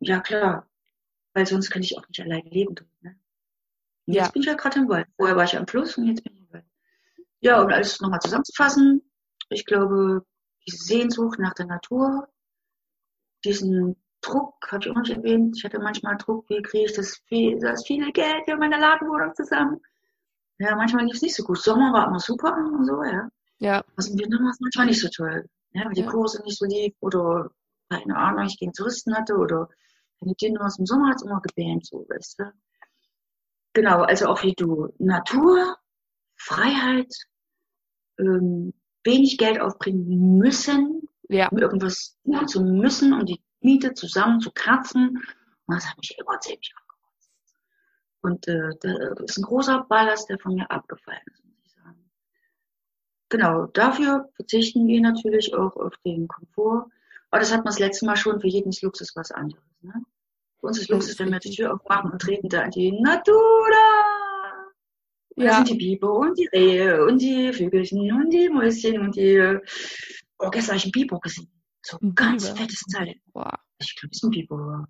ja 0.00 0.20
klar, 0.20 0.66
weil 1.32 1.46
sonst 1.46 1.70
könnte 1.70 1.86
ich 1.86 1.98
auch 1.98 2.08
nicht 2.08 2.20
allein 2.20 2.44
leben. 2.46 2.74
Ne? 3.02 3.16
Ja. 4.06 4.22
Jetzt 4.22 4.32
bin 4.32 4.42
ich 4.42 4.48
ja 4.48 4.54
gerade 4.54 4.80
im 4.80 4.88
Wald. 4.88 5.06
Vorher 5.16 5.36
war 5.36 5.44
ich 5.44 5.56
am 5.56 5.66
Fluss 5.66 5.98
und 5.98 6.06
jetzt 6.06 6.22
bin 6.22 6.34
ich 6.34 6.40
im 6.40 6.52
Wald. 6.52 6.64
Ja, 7.40 7.60
und 7.60 7.72
alles 7.72 8.00
nochmal 8.00 8.20
zusammenzufassen. 8.20 9.02
Ich 9.50 9.66
glaube, 9.66 10.24
diese 10.66 10.84
Sehnsucht 10.84 11.38
nach 11.38 11.54
der 11.54 11.66
Natur, 11.66 12.28
diesen 13.44 13.96
Druck, 14.20 14.54
habe 14.70 14.84
ich 14.84 14.90
auch 14.90 14.96
nicht 15.00 15.10
erwähnt. 15.16 15.56
Ich 15.56 15.64
hatte 15.64 15.78
manchmal 15.78 16.16
Druck, 16.16 16.48
wie 16.48 16.62
kriege 16.62 16.86
ich 16.86 16.94
das, 16.94 17.16
viel, 17.28 17.58
das 17.60 17.86
viele 17.86 18.10
Geld 18.12 18.44
für 18.46 18.56
meine 18.56 18.78
Ladenwohnung 18.78 19.34
zusammen. 19.34 19.80
Ja, 20.58 20.76
manchmal 20.76 21.04
lief 21.04 21.16
es 21.16 21.22
nicht 21.22 21.34
so 21.36 21.44
gut. 21.44 21.58
Sommer 21.58 21.92
war 21.92 22.08
immer 22.08 22.20
super 22.20 22.56
und 22.56 22.84
so, 22.86 23.02
ja. 23.02 23.28
Ja, 23.58 23.84
Was 23.96 24.08
im 24.08 24.18
Winter 24.18 24.38
war 24.38 24.50
es 24.50 24.60
manchmal 24.60 24.86
nicht 24.86 25.00
so 25.00 25.08
toll. 25.08 25.48
Ja, 25.72 25.84
weil 25.84 25.92
die 25.92 26.02
Ja. 26.02 26.10
Kurse 26.10 26.42
nicht 26.44 26.58
so 26.58 26.64
lief 26.66 26.94
oder 27.00 27.50
keine 27.90 28.16
Ahnung, 28.16 28.46
ich 28.46 28.58
gegen 28.58 28.72
Touristen 28.72 29.14
hatte 29.14 29.34
oder 29.36 29.68
meine 30.20 30.34
Kinder 30.34 30.64
aus 30.64 30.76
dem 30.76 30.86
Sommer 30.86 31.08
hat 31.10 31.16
es 31.16 31.22
immer 31.22 31.40
gebämt, 31.40 31.86
so, 31.86 32.06
weißt 32.08 32.38
du. 32.38 32.52
Genau, 33.74 34.02
also 34.02 34.26
auch 34.28 34.42
wie 34.42 34.54
du. 34.54 34.88
Natur, 34.98 35.76
Freiheit, 36.36 37.12
ähm, 38.18 38.72
wenig 39.02 39.36
Geld 39.38 39.60
aufbringen 39.60 40.38
müssen, 40.38 41.03
ja, 41.34 41.48
um 41.48 41.58
irgendwas 41.58 42.18
tun 42.24 42.48
zu 42.48 42.62
müssen 42.62 43.12
und 43.12 43.28
die 43.28 43.42
Miete 43.60 43.94
zusammen 43.94 44.40
zu 44.40 44.50
kratzen. 44.52 45.22
Und 45.66 45.74
das 45.74 45.88
hat 45.88 45.96
mich 45.98 46.16
immer 46.18 46.38
ziemlich 46.40 46.72
abgerotzt. 46.76 47.30
Und 48.20 48.48
äh, 48.48 48.70
das 48.80 49.30
ist 49.30 49.38
ein 49.38 49.44
großer 49.44 49.84
Ballast, 49.88 50.28
der 50.28 50.38
von 50.38 50.54
mir 50.54 50.70
abgefallen 50.70 51.22
ist, 51.32 51.44
muss 51.44 51.56
ich 51.64 51.72
sagen. 51.72 52.10
Genau, 53.30 53.66
dafür 53.66 54.28
verzichten 54.36 54.86
wir 54.86 55.00
natürlich 55.00 55.54
auch 55.54 55.76
auf 55.76 55.94
den 56.04 56.28
Komfort. 56.28 56.86
Aber 57.30 57.40
das 57.40 57.50
hat 57.50 57.64
man 57.64 57.66
das 57.66 57.80
letzte 57.80 58.06
Mal 58.06 58.16
schon, 58.16 58.40
für 58.40 58.46
jeden 58.46 58.68
ist 58.68 58.82
Luxus 58.82 59.16
was 59.16 59.32
anderes. 59.32 59.64
Ne? 59.80 59.92
Für 60.60 60.68
uns 60.68 60.78
ist 60.78 60.88
Luxus, 60.88 61.18
wenn 61.18 61.32
wir 61.32 61.40
die. 61.40 61.50
Tür 61.50 61.74
aufmachen 61.74 62.12
und 62.12 62.22
treten 62.22 62.48
da 62.48 62.62
in 62.62 62.70
die 62.70 62.92
Natur. 62.92 63.66
Da. 63.70 64.14
Und 65.36 65.44
da 65.44 65.50
ja, 65.50 65.56
sind 65.56 65.70
die 65.70 65.74
Biber 65.74 66.12
und 66.12 66.38
die 66.38 66.46
Rehe 66.46 67.04
und 67.04 67.20
die 67.20 67.52
Vögelchen 67.52 68.12
und 68.12 68.30
die 68.30 68.48
Mäuschen 68.48 69.00
und 69.00 69.16
die. 69.16 69.58
Oh, 70.38 70.50
gestern 70.50 70.70
habe 70.72 70.78
ich 70.78 70.84
einen 70.84 70.92
Biber 70.92 71.20
gesehen. 71.20 71.50
So 71.82 71.96
ein 71.98 72.08
Ein 72.08 72.14
ganz 72.14 72.44
Biber? 72.46 72.56
fettes 72.56 72.80
Teil. 72.92 73.14
boah. 73.32 73.58
Ich 73.78 73.94
glaube, 73.96 74.10
es 74.12 74.18
ist 74.18 74.24
ein 74.24 74.30
Biber. 74.30 74.88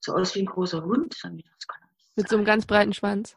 So 0.00 0.14
aus 0.14 0.34
wie 0.34 0.40
ein 0.40 0.46
großer 0.46 0.82
Hund. 0.84 1.16
Mit 2.16 2.28
so 2.28 2.36
einem 2.36 2.44
ganz 2.44 2.66
breiten 2.66 2.92
Schwanz. 2.92 3.36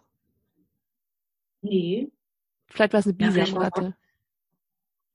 Nee. 1.62 2.10
Vielleicht 2.68 2.94
war 2.94 3.00
es 3.00 3.08
eine 3.08 3.16
Ja, 3.20 3.30
Bisamratte. 3.30 3.96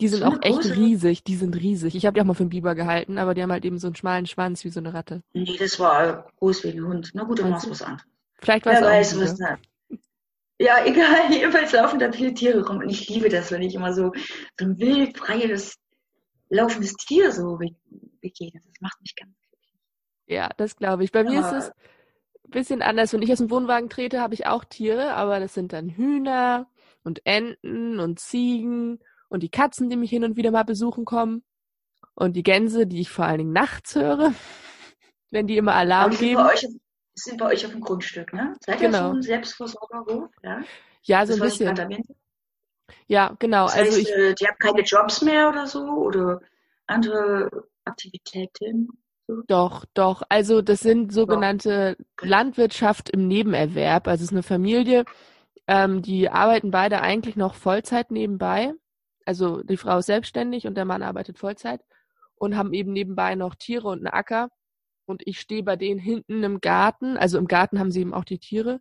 Die 0.00 0.09
sind 0.09 0.20
So 0.20 0.26
auch 0.26 0.38
echt 0.40 0.61
große- 0.61 0.76
riesig, 0.76 1.25
die 1.25 1.37
sind 1.37 1.54
riesig. 1.56 1.94
Ich 1.94 2.06
habe 2.06 2.14
die 2.14 2.20
auch 2.23 2.25
mal 2.25 2.35
für 2.35 2.42
einen 2.44 2.50
Biber 2.50 2.75
gehalten, 2.75 3.18
aber 3.18 3.35
die 3.35 3.42
haben 3.42 3.52
halt 3.52 3.64
eben 3.66 3.78
so 3.78 3.87
einen 3.88 3.97
schmalen 3.97 4.26
Schwanz 4.26 4.64
wie 4.64 4.70
so 4.70 4.80
eine 4.80 4.94
Ratte. 4.94 5.23
Nee, 5.35 5.56
das 5.59 5.78
war 5.78 6.30
groß 6.38 6.64
wie 6.64 6.68
ein 6.70 6.85
Hund. 6.85 7.11
Na 7.12 7.25
gut, 7.25 7.40
dann 7.40 7.52
es 7.52 7.64
du? 7.64 7.70
was 7.70 7.82
anderes. 7.82 8.06
Vielleicht 8.38 8.64
war 8.64 8.73
es 8.73 8.80
Wer 8.80 8.87
auch 8.87 8.92
ein 8.92 8.99
weiß, 9.00 9.20
was. 9.20 9.38
Ja, 10.59 10.85
egal. 10.87 11.30
Jedenfalls 11.32 11.73
laufen 11.73 11.99
da 11.99 12.11
viele 12.12 12.32
Tiere 12.32 12.66
rum. 12.66 12.78
Und 12.78 12.88
ich 12.88 13.09
liebe 13.11 13.28
das, 13.28 13.50
wenn 13.50 13.61
ich 13.62 13.75
immer 13.75 13.92
so, 13.92 14.12
so 14.59 14.64
ein 14.64 14.78
wild 14.78 15.18
freies, 15.18 15.75
laufendes 16.50 16.95
Tier 16.97 17.33
so 17.33 17.57
be- 17.57 17.75
begegne. 18.21 18.61
Das 18.64 18.80
macht 18.80 19.00
mich 19.00 19.14
ganz 19.16 19.33
glücklich. 19.49 19.80
Ja, 20.26 20.50
das 20.57 20.76
glaube 20.76 21.04
ich. 21.04 21.12
Bei 21.12 21.25
mir 21.25 21.40
ist 21.40 21.52
es 21.52 21.71
ein 21.71 22.50
bisschen 22.50 22.83
anders. 22.83 23.12
Wenn 23.12 23.23
ich 23.23 23.33
aus 23.33 23.38
dem 23.38 23.50
Wohnwagen 23.50 23.88
trete, 23.88 24.21
habe 24.21 24.35
ich 24.35 24.47
auch 24.47 24.64
Tiere, 24.64 25.14
aber 25.14 25.40
das 25.40 25.54
sind 25.54 25.73
dann 25.73 25.88
Hühner 25.88 26.69
und 27.02 27.25
Enten 27.25 27.99
und 28.00 28.19
Ziegen 28.21 28.99
und 29.28 29.42
die 29.42 29.49
Katzen, 29.49 29.88
die 29.88 29.97
mich 29.97 30.11
hin 30.11 30.25
und 30.25 30.37
wieder 30.37 30.50
mal 30.50 30.64
besuchen 30.64 31.04
kommen 31.04 31.42
und 32.14 32.35
die 32.35 32.42
Gänse, 32.42 32.87
die 32.87 33.00
ich 33.00 33.11
vor 33.11 33.25
allen 33.25 33.38
Dingen 33.38 33.52
nachts 33.52 33.95
höre, 33.95 34.35
wenn 35.30 35.47
die 35.47 35.57
immer 35.57 35.75
Alarm 35.75 36.12
sind 36.12 36.21
geben. 36.21 36.42
bei, 36.42 36.52
euch, 36.52 36.66
sind 37.14 37.38
bei 37.38 37.47
euch 37.47 37.64
auf 37.64 37.73
dem 37.73 37.80
Grundstück, 37.80 38.33
ne? 38.33 38.54
Seid 38.64 38.80
ihr 38.80 38.88
Genau. 38.88 39.11
so 39.11 39.16
ein 39.16 39.23
Selbstversorgerhof? 39.23 40.28
Ja, 40.42 40.61
Ja, 41.04 41.26
so 41.26 41.33
das 41.38 41.40
ein 41.40 41.49
bisschen. 41.49 42.00
Ja, 43.10 43.34
genau. 43.40 43.64
Das 43.64 43.74
Also 43.74 43.90
heißt, 43.90 43.98
ich, 43.98 44.10
äh, 44.14 44.34
die 44.34 44.46
haben 44.46 44.58
keine 44.60 44.82
Jobs 44.82 45.20
mehr 45.20 45.48
oder 45.48 45.66
so 45.66 45.80
oder 45.80 46.40
andere 46.86 47.50
Aktivitäten. 47.84 48.88
Doch, 49.48 49.84
doch. 49.94 50.22
Also 50.28 50.62
das 50.62 50.78
sind 50.80 51.12
sogenannte 51.12 51.96
Landwirtschaft 52.20 53.10
im 53.10 53.26
Nebenerwerb. 53.26 54.06
Also 54.06 54.22
es 54.22 54.30
ist 54.30 54.32
eine 54.32 54.44
Familie, 54.44 55.04
ähm, 55.66 56.02
die 56.02 56.30
arbeiten 56.30 56.70
beide 56.70 57.00
eigentlich 57.00 57.34
noch 57.34 57.54
Vollzeit 57.54 58.12
nebenbei. 58.12 58.74
Also 59.26 59.62
die 59.64 59.76
Frau 59.76 59.98
ist 59.98 60.06
selbstständig 60.06 60.68
und 60.68 60.76
der 60.76 60.84
Mann 60.84 61.02
arbeitet 61.02 61.36
Vollzeit 61.36 61.80
und 62.36 62.56
haben 62.56 62.72
eben 62.72 62.92
nebenbei 62.92 63.34
noch 63.34 63.56
Tiere 63.56 63.88
und 63.88 63.98
einen 63.98 64.06
Acker. 64.14 64.50
Und 65.06 65.22
ich 65.26 65.40
stehe 65.40 65.64
bei 65.64 65.74
denen 65.74 65.98
hinten 65.98 66.44
im 66.44 66.60
Garten. 66.60 67.16
Also 67.16 67.38
im 67.38 67.48
Garten 67.48 67.80
haben 67.80 67.90
sie 67.90 68.02
eben 68.02 68.14
auch 68.14 68.24
die 68.24 68.38
Tiere 68.38 68.80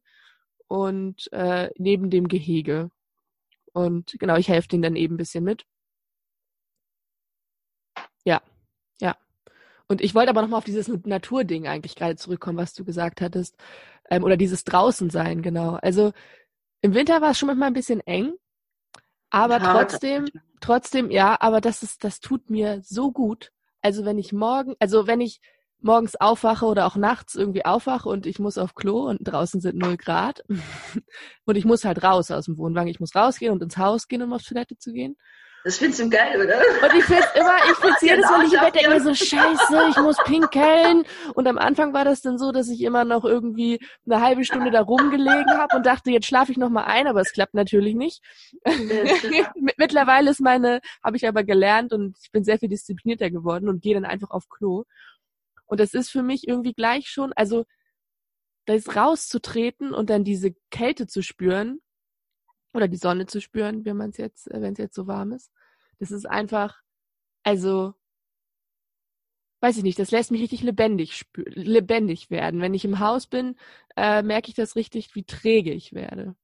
und 0.67 1.31
äh, 1.33 1.71
neben 1.77 2.11
dem 2.11 2.27
Gehege. 2.27 2.91
Und 3.85 4.15
genau, 4.19 4.37
ich 4.37 4.49
helfe 4.49 4.67
denen 4.69 4.83
dann 4.83 4.95
eben 4.95 5.15
ein 5.15 5.17
bisschen 5.17 5.43
mit. 5.43 5.65
Ja, 8.25 8.41
ja. 9.01 9.15
Und 9.87 10.01
ich 10.01 10.15
wollte 10.15 10.29
aber 10.31 10.41
nochmal 10.41 10.59
auf 10.59 10.65
dieses 10.65 10.87
Naturding 10.87 11.67
eigentlich 11.67 11.95
gerade 11.95 12.15
zurückkommen, 12.17 12.57
was 12.57 12.73
du 12.73 12.85
gesagt 12.85 13.21
hattest. 13.21 13.57
Ähm, 14.09 14.23
oder 14.23 14.37
dieses 14.37 14.63
Draußensein, 14.63 15.41
genau. 15.41 15.75
Also 15.81 16.13
im 16.81 16.93
Winter 16.93 17.21
war 17.21 17.31
es 17.31 17.39
schon 17.39 17.47
manchmal 17.47 17.69
ein 17.69 17.73
bisschen 17.73 18.01
eng, 18.01 18.33
aber 19.29 19.59
Ja, 19.59 19.73
trotzdem, 19.73 20.25
trotzdem, 20.61 21.11
ja, 21.11 21.37
aber 21.41 21.61
das 21.61 21.83
ist, 21.83 22.03
das 22.03 22.19
tut 22.19 22.49
mir 22.49 22.81
so 22.83 23.11
gut. 23.11 23.51
Also 23.81 24.05
wenn 24.05 24.17
ich 24.17 24.33
morgen, 24.33 24.75
also 24.79 25.07
wenn 25.07 25.21
ich 25.21 25.41
morgens 25.81 26.15
aufwache 26.15 26.65
oder 26.65 26.85
auch 26.85 26.95
nachts 26.95 27.35
irgendwie 27.35 27.65
aufwache 27.65 28.09
und 28.09 28.25
ich 28.25 28.39
muss 28.39 28.57
auf 28.57 28.75
Klo 28.75 29.07
und 29.07 29.19
draußen 29.21 29.61
sind 29.61 29.77
null 29.77 29.97
Grad 29.97 30.43
und 31.45 31.55
ich 31.55 31.65
muss 31.65 31.85
halt 31.85 32.03
raus 32.03 32.31
aus 32.31 32.45
dem 32.45 32.57
Wohnwagen. 32.57 32.89
Ich 32.89 32.99
muss 32.99 33.15
rausgehen 33.15 33.51
und 33.53 33.63
ins 33.63 33.77
Haus 33.77 34.07
gehen, 34.07 34.21
um 34.21 34.33
auf 34.33 34.43
Toilette 34.43 34.77
zu 34.77 34.91
gehen. 34.91 35.15
Das 35.65 35.77
findest 35.77 35.99
du 35.99 36.09
geil, 36.09 36.37
oder? 36.41 36.55
Und 36.57 36.97
ich 36.97 37.03
find's 37.03 37.27
immer, 37.35 37.55
ich 37.69 37.77
find's 37.77 38.01
jedes 38.01 38.23
Mal, 38.29 38.45
ich 38.45 38.53
im 38.53 38.61
Bett 38.61 38.75
denke, 38.75 39.01
so, 39.01 39.13
scheiße, 39.13 39.87
ich 39.89 39.97
muss 39.97 40.15
pinkeln. 40.23 41.03
Und 41.33 41.47
am 41.49 41.57
Anfang 41.57 41.93
war 41.93 42.05
das 42.05 42.21
dann 42.21 42.37
so, 42.37 42.53
dass 42.53 42.69
ich 42.69 42.81
immer 42.81 43.03
noch 43.03 43.25
irgendwie 43.25 43.77
eine 44.05 44.21
halbe 44.21 44.45
Stunde 44.45 44.71
da 44.71 44.79
rumgelegen 44.81 45.57
habe 45.57 45.75
und 45.75 45.85
dachte, 45.85 46.11
jetzt 46.11 46.27
schlafe 46.27 46.53
ich 46.53 46.57
noch 46.57 46.69
mal 46.69 46.85
ein, 46.85 47.07
aber 47.07 47.19
es 47.19 47.33
klappt 47.33 47.55
natürlich 47.55 47.93
nicht. 47.93 48.21
Mit- 48.65 49.77
Mittlerweile 49.77 50.31
ist 50.31 50.39
meine, 50.39 50.79
habe 51.03 51.17
ich 51.17 51.27
aber 51.27 51.43
gelernt 51.43 51.91
und 51.91 52.17
ich 52.23 52.31
bin 52.31 52.45
sehr 52.45 52.57
viel 52.57 52.69
disziplinierter 52.69 53.29
geworden 53.29 53.67
und 53.67 53.81
gehe 53.81 53.95
dann 53.95 54.05
einfach 54.05 54.29
auf 54.31 54.47
Klo. 54.47 54.85
Und 55.69 55.79
das 55.79 55.93
ist 55.93 56.09
für 56.09 56.23
mich 56.23 56.47
irgendwie 56.47 56.73
gleich 56.73 57.09
schon, 57.09 57.31
also 57.33 57.65
das 58.65 58.95
rauszutreten 58.95 59.93
und 59.93 60.09
dann 60.09 60.23
diese 60.23 60.53
Kälte 60.71 61.07
zu 61.07 61.21
spüren 61.21 61.79
oder 62.73 62.87
die 62.87 62.97
Sonne 62.97 63.27
zu 63.27 63.39
spüren, 63.39 63.85
wenn 63.85 63.95
man 63.95 64.09
es 64.09 64.17
jetzt, 64.17 64.47
wenn 64.51 64.73
es 64.73 64.79
jetzt 64.79 64.95
so 64.95 65.07
warm 65.07 65.31
ist. 65.31 65.51
Das 65.99 66.11
ist 66.11 66.25
einfach, 66.25 66.81
also 67.43 67.93
weiß 69.61 69.77
ich 69.77 69.83
nicht, 69.83 69.99
das 69.99 70.11
lässt 70.11 70.31
mich 70.31 70.41
richtig 70.41 70.63
lebendig 70.63 71.25
lebendig 71.35 72.31
werden. 72.31 72.61
Wenn 72.61 72.73
ich 72.73 72.85
im 72.85 72.99
Haus 72.99 73.27
bin, 73.27 73.55
äh, 73.95 74.23
merke 74.23 74.49
ich 74.49 74.55
das 74.55 74.75
richtig, 74.75 75.13
wie 75.15 75.23
träge 75.23 75.71
ich 75.71 75.93
werde. 75.93 76.35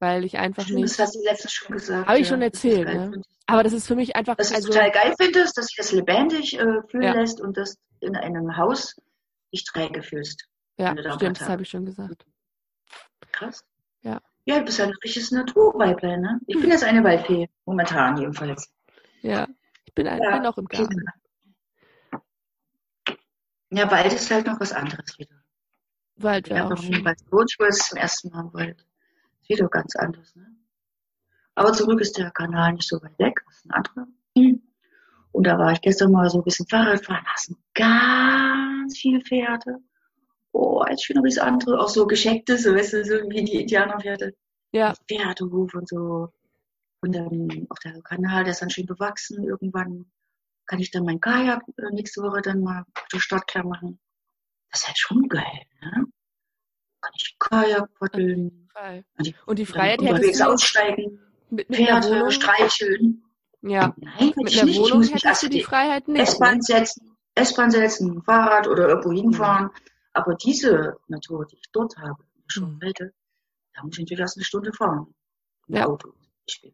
Weil 0.00 0.24
ich 0.24 0.38
einfach 0.38 0.64
Stimmt, 0.64 0.84
das 0.84 0.90
nicht. 0.90 1.00
hast 1.00 1.16
du 1.16 1.22
letztens 1.22 1.52
schon 1.52 1.76
gesagt. 1.76 2.08
Hab 2.08 2.16
ich 2.16 2.22
ja, 2.22 2.28
schon 2.28 2.40
du 2.40 2.48
das 2.50 2.64
erzählt, 2.64 2.88
ne? 2.88 3.22
Aber 3.46 3.62
das 3.62 3.72
ist 3.72 3.86
für 3.86 3.96
mich 3.96 4.14
einfach, 4.14 4.36
es 4.38 4.52
also 4.52 4.68
total 4.68 4.90
geil 4.90 5.14
findest, 5.18 5.58
dass 5.58 5.66
sich 5.66 5.76
das 5.76 5.92
lebendig 5.92 6.58
äh, 6.58 6.82
fühlen 6.88 7.02
Ja. 7.02 7.14
lässt 7.14 7.40
und 7.40 7.56
dass 7.56 7.76
in 8.00 8.16
einem 8.16 8.56
Haus 8.56 9.00
dich 9.52 9.64
träge 9.64 10.02
fühlst. 10.02 10.48
ja, 10.76 10.90
stimmt, 11.14 11.40
das 11.40 11.48
habe 11.48 11.62
ich 11.62 11.70
schon 11.70 11.84
gesagt. 11.84 12.26
Krass. 13.32 13.64
Ja. 14.02 14.20
Ja, 14.44 14.58
du 14.60 14.64
bist 14.64 14.78
ja 14.78 14.86
ein 14.86 14.94
richtiges 15.04 15.30
Naturweiblein, 15.30 16.20
ne? 16.20 16.40
Ich 16.46 16.58
bin 16.58 16.70
jetzt 16.70 16.84
eine 16.84 17.04
Waldfee, 17.04 17.48
momentan 17.66 18.16
jedenfalls. 18.16 18.72
Ja, 19.20 19.46
ich 19.84 19.94
bin, 19.94 20.06
ein, 20.06 20.22
Ja, 20.22 20.36
bin 20.36 20.46
auch 20.46 20.56
im 20.56 20.66
Garten. 20.66 21.04
Ja, 23.70 23.90
Wald 23.90 24.12
ist 24.12 24.30
halt 24.30 24.46
noch 24.46 24.58
was 24.60 24.72
anderes 24.72 25.18
wieder. 25.18 25.34
Wald 26.16 26.46
Ich 26.46 26.54
wäre 26.54 26.64
habe 26.64 26.80
ich 26.80 27.04
war 27.04 27.68
jetzt 27.68 27.88
zum 27.88 27.98
ersten 27.98 28.30
Mal 28.30 28.40
im 28.40 28.54
Wald. 28.54 28.86
Ist 29.42 29.50
wieder 29.50 29.68
ganz 29.68 29.94
anders, 29.96 30.34
ne? 30.34 30.56
Aber 31.54 31.72
zurück 31.72 32.00
ist 32.00 32.16
der 32.16 32.30
Kanal 32.30 32.72
nicht 32.72 32.88
so 32.88 33.02
weit 33.02 33.18
weg, 33.18 33.42
das 33.44 33.56
ist 33.56 33.66
ein 33.66 33.72
anderer. 33.72 34.06
Und 35.38 35.44
da 35.46 35.56
war 35.56 35.70
ich 35.70 35.80
gestern 35.80 36.10
mal 36.10 36.28
so 36.28 36.38
ein 36.38 36.44
bisschen 36.44 36.66
Fahrradfahren, 36.66 37.24
da 37.24 37.30
sind 37.36 37.58
ganz 37.74 38.98
viele 38.98 39.20
Pferde. 39.20 39.78
Oh, 40.50 40.80
als 40.80 41.04
schöner 41.04 41.22
wie 41.22 41.28
das 41.28 41.38
andere, 41.38 41.78
auch 41.78 41.88
so 41.88 42.08
gescheckte, 42.08 42.58
so, 42.58 42.74
weißt 42.74 42.94
du, 42.94 43.04
so 43.04 43.14
wie 43.30 43.44
die 43.44 43.60
Indianerpferde. 43.60 44.34
Ja, 44.72 44.94
Pferdehof 45.08 45.72
und 45.74 45.88
so. 45.88 46.32
Und 47.02 47.14
dann 47.14 47.66
auf 47.70 47.78
der 47.84 48.02
Kanal, 48.02 48.42
der 48.42 48.50
ist 48.50 48.62
dann 48.62 48.70
schön 48.70 48.86
bewachsen. 48.86 49.44
Irgendwann 49.44 50.06
kann 50.66 50.80
ich 50.80 50.90
dann 50.90 51.04
mein 51.04 51.20
Kajak 51.20 51.62
äh, 51.76 51.92
nächste 51.94 52.20
Woche 52.22 52.42
dann 52.42 52.60
mal 52.60 52.82
der 53.12 53.20
Stadt 53.20 53.46
klar 53.46 53.64
machen. 53.64 54.00
Das 54.72 54.80
ist 54.80 54.86
halt 54.88 54.98
schon 54.98 55.28
geil, 55.28 55.62
ne? 55.82 56.04
Kann 57.00 57.12
ich 57.16 57.36
Kajak 57.38 57.94
paddeln. 57.94 58.68
Und 59.16 59.26
die- 59.28 59.34
Und 59.46 59.58
die 59.60 59.64
dann 59.66 59.72
Freiheit 59.72 60.00
unterwegs 60.00 60.18
hättest 60.26 60.40
du 60.40 60.42
jetzt 60.44 60.52
aussteigen, 60.52 61.20
mit, 61.50 61.70
mit 61.70 61.78
Pferde 61.78 62.32
streicheln. 62.32 63.22
Ja, 63.62 63.94
Nein, 63.96 64.12
hätte 64.14 64.40
mit 64.40 64.52
ich 64.52 64.56
einer 64.60 64.66
nicht. 64.66 64.76
Ich 64.78 64.82
Wohnung 64.82 65.02
hättest 65.02 65.24
du 65.24 65.28
also 65.28 65.48
die 65.48 65.56
die 65.58 65.64
Freiheit 65.64 66.08
nicht. 66.08 66.22
S-Bahn 66.28 66.62
setzen, 66.62 67.16
S-Bahn 67.34 67.70
setzen, 67.70 68.22
Fahrrad 68.22 68.68
oder 68.68 68.88
irgendwo 68.88 69.12
hinfahren. 69.12 69.70
Aber 70.12 70.34
diese 70.34 70.96
Natur, 71.08 71.46
die 71.46 71.56
ich 71.56 71.70
dort 71.72 71.96
habe, 71.98 72.22
schon 72.46 72.74
Mhm. 72.74 72.82
weiter, 72.82 73.10
Da 73.74 73.82
muss 73.84 73.94
ich 73.94 74.00
natürlich 74.00 74.20
erst 74.20 74.36
eine 74.36 74.44
Stunde 74.44 74.72
fahren. 74.72 75.14
Mit 75.66 75.76
dem 75.76 75.80
Ja. 75.82 75.86
Auto. 75.86 76.12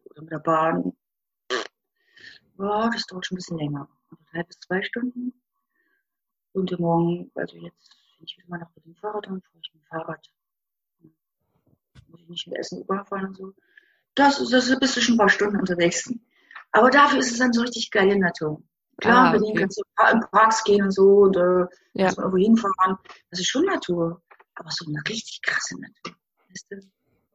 Oder 0.04 0.22
mit 0.22 0.30
der 0.30 0.38
Bahn. 0.38 0.92
Ja, 2.58 2.88
das 2.90 3.06
dauert 3.06 3.26
schon 3.26 3.34
ein 3.34 3.38
bisschen 3.40 3.58
länger. 3.58 3.88
Anderthalb 4.10 4.46
bis 4.48 4.58
zwei 4.60 4.82
Stunden. 4.82 5.34
Und 6.52 6.70
im 6.72 6.80
Morgen, 6.80 7.30
also 7.34 7.56
jetzt, 7.56 7.96
wenn 8.18 8.24
ich 8.24 8.36
wieder 8.38 8.48
mal 8.48 8.58
nach 8.60 8.70
Berlin 8.70 8.94
fahre, 8.94 9.20
dann 9.22 9.42
fahre 9.42 9.58
ich 9.60 9.72
mit 9.74 9.82
dem 9.82 9.86
Fahrrad. 9.86 10.30
Muss 12.08 12.20
ich 12.20 12.28
nicht 12.28 12.46
mit 12.46 12.56
Essen 12.58 12.82
überfahren 12.82 13.26
und 13.26 13.36
so. 13.36 13.52
Das 14.14 14.40
ist, 14.40 14.52
das 14.52 14.78
bist 14.78 14.96
du 14.96 15.00
schon 15.00 15.16
ein 15.16 15.18
paar 15.18 15.28
Stunden 15.28 15.58
unterwegs. 15.58 16.10
Aber 16.74 16.90
dafür 16.90 17.20
ist 17.20 17.30
es 17.32 17.38
dann 17.38 17.52
so 17.52 17.62
richtig 17.62 17.90
geile 17.90 18.18
Natur. 18.18 18.62
Klar, 19.00 19.16
Ah, 19.16 19.26
in 19.26 19.32
Berlin 19.32 19.50
okay. 19.50 19.60
kannst 19.60 19.78
du 19.78 20.12
in 20.12 20.20
Parks 20.30 20.64
gehen 20.64 20.82
und 20.82 20.90
so 20.92 21.02
und 21.22 21.36
äh, 21.36 21.40
Ja. 21.94 22.06
kannst 22.06 22.18
irgendwo 22.18 22.36
hinfahren. 22.38 22.98
Das 23.30 23.40
ist 23.40 23.48
schon 23.48 23.64
Natur. 23.64 24.22
Aber 24.56 24.70
so 24.70 24.84
eine 24.86 25.00
richtig 25.08 25.40
krasse 25.42 25.74
Natur. 25.80 26.16
Weißt 26.48 26.66
du? 26.70 26.76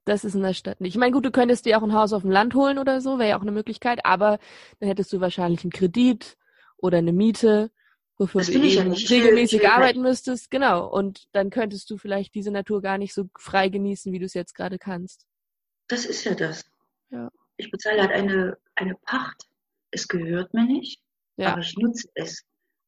Das 0.05 0.23
ist 0.23 0.35
in 0.35 0.41
der 0.41 0.53
Stadt 0.53 0.81
nicht. 0.81 0.95
Ich 0.95 0.99
meine, 0.99 1.11
gut, 1.11 1.25
du 1.25 1.31
könntest 1.31 1.65
dir 1.65 1.77
auch 1.77 1.83
ein 1.83 1.93
Haus 1.93 2.13
auf 2.13 2.21
dem 2.23 2.31
Land 2.31 2.53
holen 2.55 2.77
oder 2.79 2.99
so, 3.01 3.19
wäre 3.19 3.29
ja 3.29 3.37
auch 3.37 3.41
eine 3.41 3.51
Möglichkeit, 3.51 4.05
aber 4.05 4.39
dann 4.79 4.89
hättest 4.89 5.11
du 5.13 5.21
wahrscheinlich 5.21 5.61
einen 5.63 5.71
Kredit 5.71 6.37
oder 6.77 6.97
eine 6.97 7.13
Miete, 7.13 7.71
wofür 8.17 8.41
Das 8.41 8.47
du 8.49 8.57
ja 8.59 8.81
regelmäßig 8.83 9.69
arbeiten 9.69 10.01
müsstest. 10.01 10.49
Genau. 10.51 10.87
Und 10.87 11.27
dann 11.33 11.49
könntest 11.49 11.89
du 11.89 11.97
vielleicht 11.97 12.33
diese 12.35 12.51
Natur 12.51 12.81
gar 12.81 12.97
nicht 12.97 13.13
so 13.13 13.25
frei 13.37 13.69
genießen, 13.69 14.11
wie 14.11 14.19
du 14.19 14.25
es 14.25 14.33
jetzt 14.33 14.55
gerade 14.55 14.79
kannst. 14.79 15.25
Das 15.87 16.05
ist 16.05 16.23
ja 16.23 16.33
das. 16.35 16.63
Ja. 17.09 17.29
Ich 17.59 17.69
bezahle 17.71 18.01
halt 18.01 18.11
eine, 18.11 18.57
eine 18.75 18.95
Pacht. 18.95 19.43
Es 19.91 20.07
gehört 20.07 20.53
mir 20.53 20.63
nicht, 20.65 21.01
Ja. 21.35 21.51
aber 21.51 21.61
ich 21.61 21.75
nutze 21.77 22.07
es. 22.15 22.43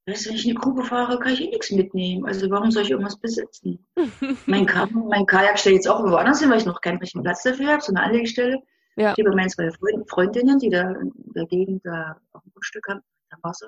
Weißt 0.05 0.25
du, 0.25 0.29
wenn 0.29 0.35
ich 0.37 0.47
in 0.47 0.55
die 0.55 0.61
Grube 0.61 0.83
fahre, 0.83 1.19
kann 1.19 1.33
ich 1.33 1.41
eh 1.41 1.49
nichts 1.49 1.71
mitnehmen. 1.71 2.25
Also 2.25 2.49
warum 2.49 2.71
soll 2.71 2.83
ich 2.83 2.91
irgendwas 2.91 3.19
besitzen? 3.19 3.85
mein, 4.47 4.65
Ka 4.65 4.87
mein 4.87 5.25
Kajak 5.25 5.59
steht 5.59 5.73
jetzt 5.73 5.87
auch 5.87 5.99
irgendwo 5.99 6.17
anders 6.17 6.39
hin, 6.39 6.49
weil 6.49 6.57
ich 6.57 6.65
noch 6.65 6.79
keinen 6.81 6.97
richtigen 6.99 7.23
Platz 7.23 7.43
dafür 7.43 7.67
habe, 7.67 7.81
so 7.81 7.91
eine 7.91 8.01
Anlegestelle. 8.03 8.59
Ja. 8.95 9.11
Steht 9.13 9.25
bei 9.25 9.35
meinen 9.35 9.49
zwei 9.49 9.69
Freund, 9.71 10.09
Freundinnen, 10.09 10.57
die 10.59 10.69
da 10.69 10.89
in 10.91 11.11
der 11.35 11.45
Gegend 11.47 11.85
da 11.85 12.17
auf 12.31 12.41
dem 12.43 12.51
Grundstück 12.53 12.87
haben, 12.87 13.01
am 13.29 13.39
Wasser. 13.43 13.67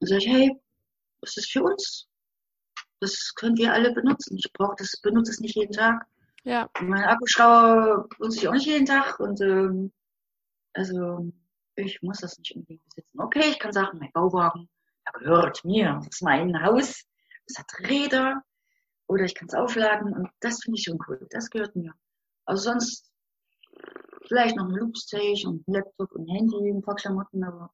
Und 0.00 0.06
sage 0.08 0.18
ich, 0.22 0.28
hey, 0.28 0.60
das 1.22 1.36
ist 1.38 1.50
für 1.50 1.62
uns. 1.62 2.06
Das 3.00 3.32
können 3.34 3.56
wir 3.56 3.72
alle 3.72 3.92
benutzen. 3.92 4.36
Ich 4.36 4.52
brauche 4.52 4.76
das, 4.78 5.00
benutze 5.00 5.32
es 5.32 5.40
nicht 5.40 5.56
jeden 5.56 5.72
Tag. 5.72 6.06
Ja. 6.44 6.68
Mein 6.80 7.04
Akkuschrauber 7.04 8.08
benutze 8.18 8.38
ich 8.38 8.48
auch 8.48 8.52
nicht 8.52 8.66
jeden 8.66 8.86
Tag 8.86 9.18
und 9.20 9.40
ähm, 9.40 9.92
also 10.78 11.32
ich 11.74 12.00
muss 12.02 12.20
das 12.20 12.38
nicht 12.38 12.54
unbedingt 12.54 12.84
besitzen. 12.84 13.20
Okay, 13.20 13.50
ich 13.50 13.58
kann 13.58 13.72
sagen, 13.72 13.98
mein 13.98 14.12
Bauwagen, 14.12 14.68
der 15.04 15.20
gehört 15.20 15.64
mir, 15.64 15.94
das 15.96 16.06
ist 16.06 16.22
mein 16.22 16.62
Haus, 16.62 17.04
das 17.46 17.58
hat 17.58 17.90
Räder 17.90 18.42
oder 19.08 19.24
ich 19.24 19.34
kann 19.34 19.48
es 19.48 19.54
aufladen 19.54 20.14
und 20.14 20.28
das 20.40 20.62
finde 20.62 20.78
ich 20.78 20.84
schon 20.84 20.98
cool, 21.08 21.26
das 21.30 21.50
gehört 21.50 21.74
mir. 21.74 21.92
Also 22.44 22.70
sonst 22.70 23.10
vielleicht 24.28 24.56
noch 24.56 24.66
ein 24.66 24.74
Loopstation, 24.74 25.64
ein 25.66 25.72
Laptop 25.72 26.12
und 26.12 26.28
ein 26.28 26.36
Handy, 26.36 26.70
ein 26.70 26.82
paar 26.82 26.94
Klamotten, 26.94 27.42
aber 27.42 27.72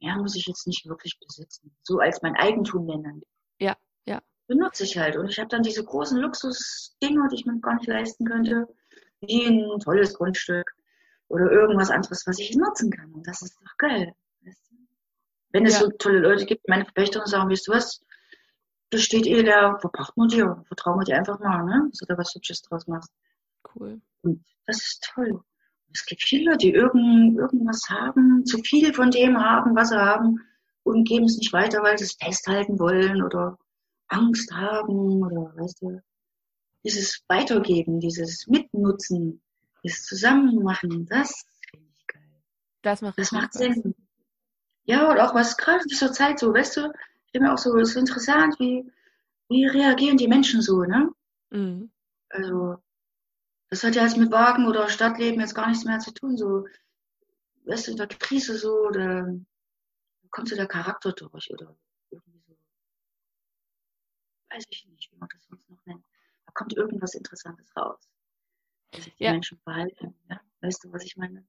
mehr 0.00 0.16
muss 0.16 0.34
ich 0.34 0.46
jetzt 0.46 0.66
nicht 0.66 0.86
wirklich 0.86 1.18
besitzen. 1.18 1.76
So 1.82 1.98
als 1.98 2.22
mein 2.22 2.36
Eigentum 2.36 2.86
nennen. 2.86 3.22
Ja, 3.58 3.76
ja. 4.06 4.22
Benutze 4.46 4.84
ich 4.84 4.96
halt. 4.96 5.16
Und 5.16 5.28
ich 5.28 5.38
habe 5.38 5.48
dann 5.48 5.62
diese 5.62 5.84
großen 5.84 6.18
Luxusdinger, 6.20 7.28
die 7.28 7.36
ich 7.36 7.46
mir 7.46 7.60
gar 7.60 7.74
nicht 7.74 7.86
leisten 7.86 8.24
könnte, 8.24 8.66
wie 9.20 9.46
ein 9.46 9.78
tolles 9.80 10.14
Grundstück 10.14 10.74
oder 11.28 11.50
irgendwas 11.50 11.90
anderes, 11.90 12.26
was 12.26 12.38
ich 12.38 12.54
nutzen 12.56 12.90
kann. 12.90 13.12
Und 13.12 13.26
das 13.26 13.42
ist 13.42 13.56
doch 13.60 13.76
geil. 13.78 14.12
Weißt 14.44 14.70
du? 14.70 14.76
Wenn 15.50 15.66
es 15.66 15.74
Ja. 15.74 15.80
so 15.80 15.90
tolle 15.90 16.18
Leute 16.20 16.44
gibt, 16.46 16.68
meine 16.68 16.84
Verpächter 16.84 17.20
und 17.20 17.28
sagen, 17.28 17.50
weißt 17.50 17.68
du 17.68 17.72
was, 17.72 18.02
das 18.90 19.02
steht 19.02 19.26
eh 19.26 19.42
da, 19.42 19.78
verpachten 19.78 20.22
wir 20.24 20.28
dir, 20.28 20.64
vertrauen 20.66 21.00
wir 21.00 21.04
dir 21.04 21.16
einfach 21.16 21.40
mal, 21.40 21.64
ne? 21.64 21.88
dass 21.90 21.98
du 21.98 22.06
da 22.06 22.16
was 22.18 22.34
Hübsches 22.34 22.62
draus 22.62 22.86
machst. 22.86 23.12
Cool. 23.74 24.00
Und 24.22 24.44
das 24.66 24.76
ist 24.76 25.10
toll. 25.14 25.42
Es 25.92 26.04
gibt 26.06 26.22
viele, 26.22 26.56
die 26.56 26.72
irgend, 26.72 27.38
irgendwas 27.38 27.82
haben, 27.88 28.44
zu 28.44 28.58
viel 28.58 28.92
von 28.92 29.10
dem 29.10 29.38
haben, 29.38 29.74
was 29.76 29.90
sie 29.90 29.98
haben, 29.98 30.40
und 30.82 31.08
geben 31.08 31.24
es 31.24 31.38
nicht 31.38 31.52
weiter, 31.52 31.82
weil 31.82 31.96
sie 31.98 32.04
es 32.04 32.16
festhalten 32.20 32.78
wollen 32.78 33.22
oder 33.22 33.58
Angst 34.08 34.52
haben 34.52 35.22
oder 35.22 35.52
weißt 35.56 35.80
du, 35.82 36.00
dieses 36.84 37.24
Weitergeben, 37.28 38.00
dieses 38.00 38.46
Mitnutzen, 38.46 39.40
dieses 39.84 40.04
Zusammenmachen, 40.04 41.06
das 41.06 41.46
finde 41.70 41.86
ich 41.96 42.06
geil. 42.06 42.42
Das 42.82 43.02
macht 43.02 43.18
Das 43.18 43.32
macht 43.32 43.54
Spaß. 43.54 43.74
Sinn. 43.74 43.94
Ja, 44.84 45.10
und 45.10 45.18
auch 45.20 45.34
was 45.34 45.56
gerade 45.56 45.82
in 45.82 45.88
dieser 45.88 46.12
Zeit 46.12 46.38
so, 46.38 46.52
weißt 46.52 46.76
du, 46.78 46.92
ich 47.26 47.32
finde 47.32 47.52
auch 47.52 47.58
so, 47.58 47.76
es 47.76 47.90
ist 47.90 47.96
interessant, 47.96 48.58
wie, 48.58 48.90
wie 49.48 49.66
reagieren 49.66 50.16
die 50.16 50.28
Menschen 50.28 50.62
so, 50.62 50.82
ne? 50.82 51.10
Mhm. 51.50 51.90
Also, 52.30 52.76
das 53.70 53.82
hat 53.84 53.94
ja 53.94 54.02
jetzt 54.02 54.16
mit 54.16 54.30
Wagen 54.30 54.66
oder 54.66 54.88
Stadtleben 54.88 55.40
jetzt 55.40 55.54
gar 55.54 55.68
nichts 55.68 55.84
mehr 55.84 55.98
zu 55.98 56.12
tun. 56.12 56.36
So, 56.36 56.66
weißt 57.64 57.86
du, 57.86 57.90
in 57.92 57.96
der 57.96 58.08
Krise 58.08 58.56
so, 58.56 58.90
da 58.90 59.26
kommt 60.30 60.48
so 60.48 60.56
der 60.56 60.66
Charakter 60.66 61.12
durch 61.12 61.50
oder 61.50 61.76
irgendwie 62.10 62.40
so. 62.46 62.56
Weiß 64.50 64.64
ich 64.68 64.86
nicht, 64.86 65.12
wie 65.12 65.16
man 65.16 65.28
das 65.32 65.44
sonst 65.44 65.68
noch 65.68 65.84
nennt. 65.86 66.04
Da 66.46 66.52
kommt 66.52 66.76
irgendwas 66.76 67.14
Interessantes 67.14 67.74
raus. 67.76 68.00
Sich 68.94 69.14
die 69.16 69.24
Ja. 69.24 69.32
Menschen 69.32 69.58
verhalten. 69.58 70.14
Ja? 70.30 70.40
Weißt 70.60 70.84
du, 70.84 70.92
was 70.92 71.04
ich 71.04 71.16
meine? 71.16 71.44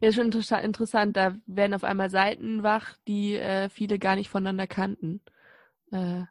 Ja, 0.00 0.10
schon 0.12 0.30
interessa- 0.32 0.60
interessant. 0.62 1.16
Da 1.16 1.36
werden 1.46 1.74
auf 1.74 1.84
einmal 1.84 2.10
Seiten 2.10 2.62
wach, 2.62 2.96
die 3.06 3.34
äh, 3.34 3.68
viele 3.68 3.98
gar 3.98 4.16
nicht 4.16 4.30
voneinander 4.30 4.66
kannten. 4.66 5.20
Äh, 5.92 6.24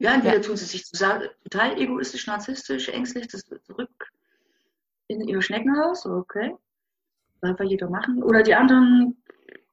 Ja, 0.00 0.14
entweder 0.14 0.36
Ja. 0.36 0.40
tun 0.40 0.56
sie 0.56 0.64
sich 0.66 0.88
total, 0.88 1.30
total 1.42 1.76
egoistisch, 1.80 2.26
narzisstisch, 2.28 2.88
ängstlich, 2.88 3.26
das 3.28 3.44
zurück 3.64 4.12
in 5.08 5.26
ihr 5.26 5.40
Schneckenhaus, 5.42 6.06
okay. 6.06 6.54
Einfach 7.40 7.64
jeder 7.64 7.88
machen. 7.90 8.22
Oder 8.22 8.42
die 8.44 8.54
anderen 8.54 9.20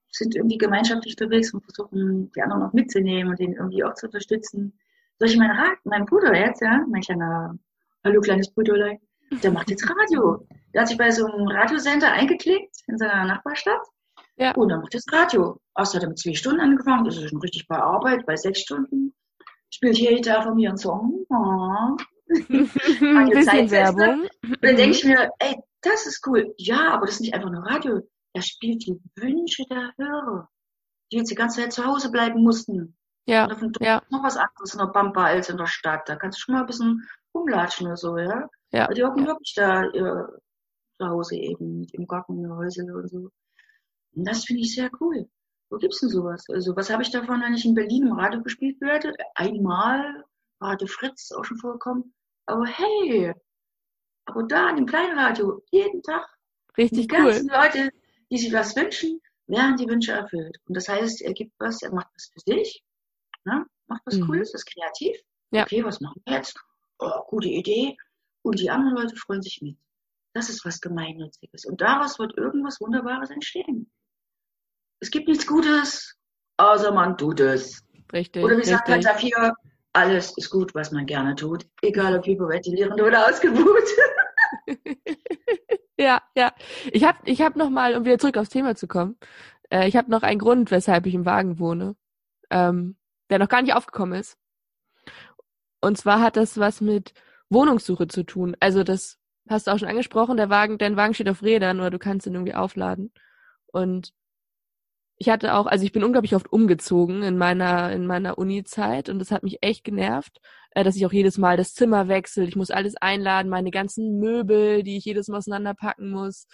sind 0.09 0.33
irgendwie 0.35 0.57
gemeinschaftlich 0.57 1.13
unterwegs 1.19 1.53
und 1.53 1.61
versuchen, 1.61 2.31
die 2.31 2.41
anderen 2.41 2.63
auch 2.63 2.73
mitzunehmen 2.73 3.31
und 3.31 3.39
den 3.39 3.53
irgendwie 3.53 3.83
auch 3.83 3.93
zu 3.95 4.05
unterstützen. 4.07 4.79
Soll 5.19 5.29
ich 5.29 5.37
meinen 5.37 5.51
Rat, 5.59 5.77
mein 5.83 6.05
Bruder 6.05 6.33
jetzt, 6.35 6.61
ja, 6.61 6.83
mein 6.89 7.01
kleiner, 7.01 7.57
hallo 8.03 8.21
kleines 8.21 8.49
Brüderlein, 8.51 8.99
der 9.31 9.51
macht 9.51 9.69
jetzt 9.69 9.89
Radio. 9.89 10.45
Der 10.73 10.81
hat 10.81 10.87
sich 10.87 10.97
bei 10.97 11.11
so 11.11 11.25
einem 11.25 11.47
Radiosender 11.47 12.11
eingeklickt 12.11 12.75
in 12.87 12.97
seiner 12.97 13.25
Nachbarstadt. 13.25 13.81
Ja. 14.37 14.51
Und 14.55 14.69
dann 14.69 14.81
macht 14.81 14.93
jetzt 14.93 15.11
Radio. 15.13 15.59
Erst 15.77 15.95
hat 15.95 16.03
er 16.03 16.09
mit 16.09 16.19
zwei 16.19 16.33
Stunden 16.33 16.59
angefangen, 16.59 17.05
das 17.05 17.17
ist 17.17 17.29
schon 17.29 17.39
richtig 17.39 17.67
bei 17.67 17.77
Arbeit, 17.77 18.25
bei 18.25 18.35
sechs 18.35 18.61
Stunden. 18.61 19.13
Spielt 19.69 19.97
hier 19.97 20.13
jeder 20.13 20.43
von 20.43 20.55
mir 20.55 20.69
einen 20.69 20.77
Song. 20.77 21.25
Oh. 22.27 22.27
ein 22.27 23.29
bisschen. 23.29 23.69
Werbung. 23.69 24.27
Und 24.41 24.63
dann 24.63 24.75
denke 24.75 24.97
ich 24.97 25.05
mir, 25.05 25.29
ey, 25.37 25.55
das 25.81 26.07
ist 26.07 26.25
cool. 26.25 26.55
Ja, 26.57 26.93
aber 26.93 27.05
das 27.05 27.15
ist 27.15 27.21
nicht 27.21 27.35
einfach 27.35 27.51
nur 27.51 27.63
Radio. 27.63 28.01
Er 28.33 28.41
spielt 28.41 28.83
die 28.85 28.99
Wünsche 29.15 29.63
der 29.69 29.93
Hörer, 29.97 30.49
die 31.11 31.17
jetzt 31.17 31.29
die 31.29 31.35
ganze 31.35 31.61
Zeit 31.61 31.71
zu 31.71 31.85
Hause 31.85 32.09
bleiben 32.09 32.41
mussten. 32.41 32.97
Ja, 33.27 33.45
Und 33.45 33.51
auf 33.53 33.59
dem 33.59 33.71
Dorf 33.71 33.87
ja. 33.87 34.01
noch 34.09 34.23
was 34.23 34.37
anderes 34.37 34.73
in 34.73 34.79
der 34.79 34.87
Pampa 34.87 35.25
als 35.25 35.49
in 35.49 35.57
der 35.57 35.67
Stadt. 35.67 36.09
Da 36.09 36.15
kannst 36.15 36.39
du 36.39 36.41
schon 36.41 36.55
mal 36.55 36.61
ein 36.61 36.67
bisschen 36.67 37.07
rumlatschen 37.33 37.87
oder 37.87 37.97
so, 37.97 38.17
ja. 38.17 38.49
Ja. 38.71 38.85
Aber 38.85 38.93
die 38.93 39.03
hocken 39.03 39.25
wirklich 39.25 39.53
da 39.55 39.83
ihr 39.91 40.39
zu 40.99 41.07
Hause 41.07 41.35
eben, 41.35 41.85
im 41.93 42.07
Garten, 42.07 42.49
Häusel 42.55 42.93
und 42.95 43.09
so. 43.09 43.29
Und 44.15 44.25
das 44.25 44.45
finde 44.45 44.61
ich 44.61 44.73
sehr 44.73 44.89
cool. 44.99 45.29
Wo 45.69 45.77
gibt's 45.77 45.99
denn 45.99 46.09
sowas? 46.09 46.45
Also, 46.49 46.75
was 46.75 46.89
habe 46.89 47.03
ich 47.03 47.11
davon, 47.11 47.41
wenn 47.41 47.53
ich 47.53 47.65
in 47.65 47.73
Berlin 47.75 48.07
im 48.07 48.13
Radio 48.13 48.41
gespielt 48.41 48.79
werde? 48.81 49.11
Einmal, 49.35 50.23
Radio 50.61 50.87
Fritz 50.87 51.31
auch 51.31 51.43
schon 51.43 51.57
vorgekommen. 51.57 52.13
Aber 52.45 52.65
hey, 52.65 53.33
aber 54.25 54.43
da 54.43 54.69
in 54.69 54.77
dem 54.77 54.85
kleinen 54.85 55.17
Radio, 55.17 55.63
jeden 55.71 56.01
Tag, 56.03 56.27
die 56.77 56.81
Richtig 56.83 57.11
cool. 57.11 57.25
ganzen 57.31 57.49
Leute, 57.49 57.89
die 58.31 58.37
sich 58.37 58.53
was 58.53 58.75
wünschen, 58.75 59.19
werden 59.47 59.75
die 59.77 59.87
Wünsche 59.87 60.13
erfüllt. 60.13 60.57
Und 60.67 60.75
das 60.75 60.87
heißt, 60.87 61.21
er 61.21 61.33
gibt 61.33 61.53
was, 61.59 61.81
er 61.81 61.93
macht 61.93 62.07
was 62.15 62.29
für 62.33 62.39
sich, 62.39 62.83
ne? 63.43 63.65
macht 63.87 64.01
was 64.05 64.15
Mhm. 64.15 64.25
Cooles, 64.27 64.53
ist 64.53 64.65
kreativ. 64.65 65.17
Ja. 65.51 65.63
Okay, 65.63 65.83
was 65.83 65.99
machen 66.01 66.21
wir 66.25 66.37
jetzt? 66.37 66.57
Oh, 66.99 67.21
gute 67.27 67.47
Idee. 67.49 67.95
Und 68.45 68.59
die 68.59 68.69
anderen 68.69 68.95
Leute 68.95 69.15
freuen 69.15 69.41
sich 69.41 69.59
mit. 69.63 69.75
Das 70.33 70.49
ist 70.49 70.63
was 70.65 70.79
Gemeinnütziges. 70.79 71.65
Und 71.65 71.81
daraus 71.81 72.19
wird 72.19 72.37
irgendwas 72.37 72.79
Wunderbares 72.79 73.31
entstehen. 73.31 73.89
Es 74.99 75.09
gibt 75.09 75.27
nichts 75.27 75.47
Gutes, 75.47 76.15
außer 76.57 76.91
man 76.91 77.17
tut 77.17 77.39
es. 77.39 77.83
Richtig. 78.13 78.43
Oder 78.43 78.59
wie 78.59 78.63
sagt 78.63 78.87
richtig. 78.87 79.05
Saphir, 79.05 79.53
alles 79.93 80.37
ist 80.37 80.51
gut, 80.51 80.75
was 80.75 80.91
man 80.91 81.07
gerne 81.07 81.33
tut. 81.33 81.65
Egal 81.81 82.15
ob 82.15 82.25
hyperventilierend 82.25 83.01
oder 83.01 83.27
ausgebucht. 83.27 83.89
Ja, 85.97 86.21
ja. 86.35 86.53
Ich 86.91 87.05
habe 87.05 87.19
ich 87.23 87.41
hab 87.41 87.55
noch 87.55 87.69
mal, 87.69 87.95
um 87.95 88.03
wieder 88.03 88.19
zurück 88.19 88.35
aufs 88.35 88.49
Thema 88.49 88.75
zu 88.75 88.85
kommen, 88.85 89.17
äh, 89.71 89.87
ich 89.87 89.95
habe 89.95 90.11
noch 90.11 90.23
einen 90.23 90.39
Grund, 90.39 90.69
weshalb 90.69 91.05
ich 91.05 91.13
im 91.13 91.25
Wagen 91.25 91.57
wohne, 91.57 91.95
ähm, 92.49 92.97
der 93.29 93.39
noch 93.39 93.47
gar 93.47 93.61
nicht 93.61 93.73
aufgekommen 93.73 94.19
ist. 94.19 94.37
Und 95.79 95.97
zwar 95.97 96.19
hat 96.19 96.35
das 96.35 96.57
was 96.59 96.81
mit 96.81 97.13
Wohnungssuche 97.49 98.07
zu 98.07 98.23
tun. 98.23 98.55
Also 98.59 98.83
das 98.83 99.17
hast 99.49 99.67
du 99.67 99.71
auch 99.71 99.79
schon 99.79 99.87
angesprochen, 99.89 100.37
der 100.37 100.49
Wagen, 100.49 100.77
dein 100.77 100.97
Wagen 100.97 101.13
steht 101.13 101.29
auf 101.29 101.43
Rädern 101.43 101.79
oder 101.79 101.91
du 101.91 101.99
kannst 101.99 102.27
ihn 102.27 102.33
irgendwie 102.33 102.55
aufladen. 102.55 103.11
Und 103.67 104.13
ich 105.17 105.29
hatte 105.29 105.53
auch, 105.55 105.65
also 105.65 105.85
ich 105.85 105.91
bin 105.93 106.03
unglaublich 106.03 106.35
oft 106.35 106.51
umgezogen 106.51 107.23
in 107.23 107.37
meiner 107.37 107.91
in 107.93 108.05
meiner 108.05 108.37
Uni-Zeit 108.37 109.07
und 109.09 109.19
das 109.19 109.31
hat 109.31 109.43
mich 109.43 109.59
echt 109.63 109.83
genervt. 109.83 110.39
äh, 110.71 110.83
dass 110.83 110.95
ich 110.97 111.05
auch 111.05 111.13
jedes 111.13 111.37
Mal 111.37 111.57
das 111.57 111.73
Zimmer 111.73 112.07
wechsle. 112.09 112.45
Ich 112.45 112.55
muss 112.57 112.71
alles 112.71 112.95
einladen, 112.97 113.49
meine 113.49 113.71
ganzen 113.71 114.19
Möbel, 114.19 114.83
die 114.83 114.97
ich 114.97 115.05
jedes 115.05 115.27
Mal 115.29 115.37
auseinanderpacken 115.37 116.09
muss. 116.11 116.47